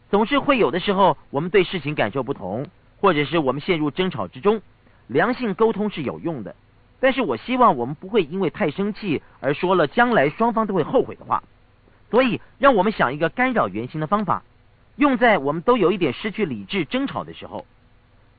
[0.10, 2.66] 总是会有的时候我们对事情感受不同，
[3.00, 4.62] 或者是我们陷入争吵之中。
[5.06, 6.56] 良性沟通是有用的。
[7.00, 11.44] 但是我希望我们不会因为太生气而说了将来双方都会后悔的话，
[12.10, 14.42] 所以让我们想一个干扰原型的方法，
[14.96, 17.68] 用在我们都有一点失去理智争吵的时候。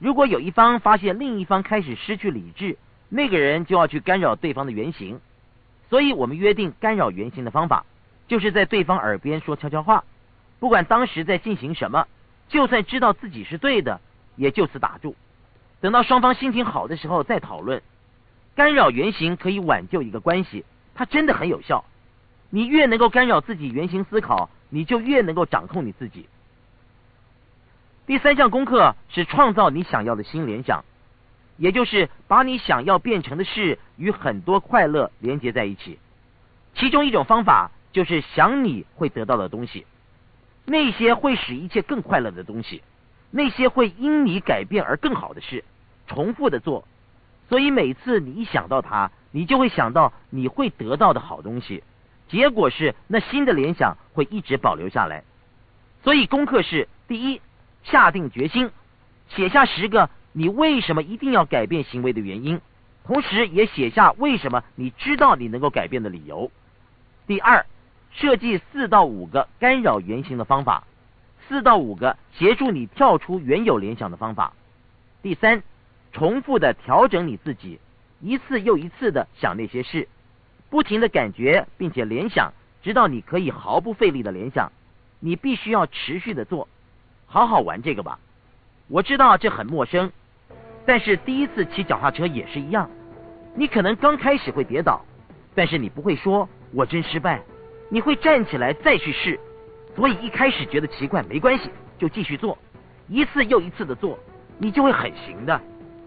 [0.00, 2.76] 如果有一方发现另一方开始失去理智，
[3.08, 5.20] 那个人就要去干扰对方的原型。
[5.88, 7.86] 所以我们约定干扰原型的方法，
[8.28, 10.04] 就是在对方耳边说悄悄话，
[10.60, 12.06] 不管当时在进行什么，
[12.48, 14.00] 就算知道自己是对的，
[14.36, 15.16] 也就此打住。
[15.80, 17.82] 等到双方心情好的时候再讨论。
[18.54, 20.64] 干扰原型可以挽救一个关系，
[20.94, 21.84] 它真的很有效。
[22.50, 26.28] 你越能够干扰自己原型思考，你就越能够掌控你自己。
[28.06, 30.84] 第三项功课是创造你想要的新联想，
[31.56, 35.98] 也就是把你想要变成的事与很多快乐连接在一起。
[36.74, 39.86] 其中一种方法就是想你会得到的东西，
[40.64, 42.82] 那些会使一切更快乐的东西，
[43.30, 45.64] 那些会因你改变而更好的事，
[46.06, 46.86] 重复的做。
[47.48, 51.82] 所以每次你一想到它，你就会想到你会得到的好东西，
[52.28, 55.24] 结果是那新的联想会一直保留下来。
[56.04, 57.40] 所以功课是：第一，
[57.84, 58.70] 下定决心，
[59.30, 62.60] 写下十个你为什么一定要改变行为的原因，
[63.04, 66.52] 同时也写下为什么你知道你能够改变的理由。
[67.26, 67.64] 第二，
[68.12, 70.84] 设计四到五个干扰原型的方法，
[71.48, 74.52] 四到五个协助你跳出原有联想的方法。
[75.22, 75.62] 第三。
[76.10, 77.78] 重复的调整你自己，
[78.20, 80.08] 一次又一次的想那些事，
[80.70, 84.72] 不停的感觉并且联想，直到你可以毫不费力的联想。
[85.20, 86.66] 你必须要持续的做，
[87.26, 88.18] 好好玩这个吧。
[88.88, 90.10] 我知道这很陌生，
[90.86, 92.90] 但是第一次骑脚踏车也是一样。
[93.54, 95.04] 你可能刚开始会跌倒，
[95.54, 97.42] 但是你不会说我真失败，
[97.88, 99.38] 你会站起来再去试。
[99.96, 102.56] 所以一开始觉得奇怪没关系，就继续做，
[103.08, 104.18] 一次又一次的做，
[104.58, 105.60] 你就会很行的。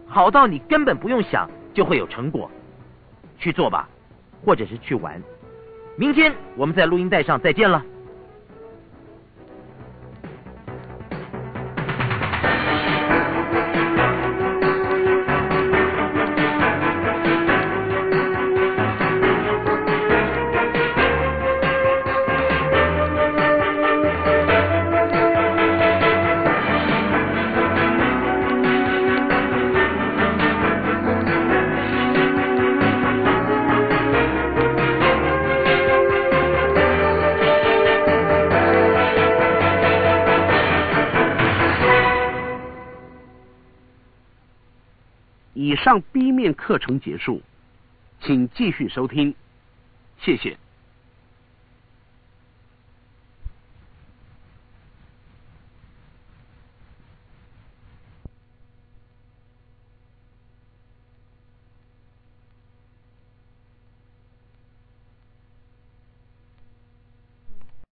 [0.08, 2.50] 好到你根本不用想就会有成果，
[3.38, 3.90] 去做吧，
[4.46, 5.22] 或者是去玩。
[5.98, 7.84] 明天我们在录音带上再见了。
[46.42, 47.40] 面课程结束，
[48.20, 49.36] 请继续收听，
[50.20, 50.58] 谢谢。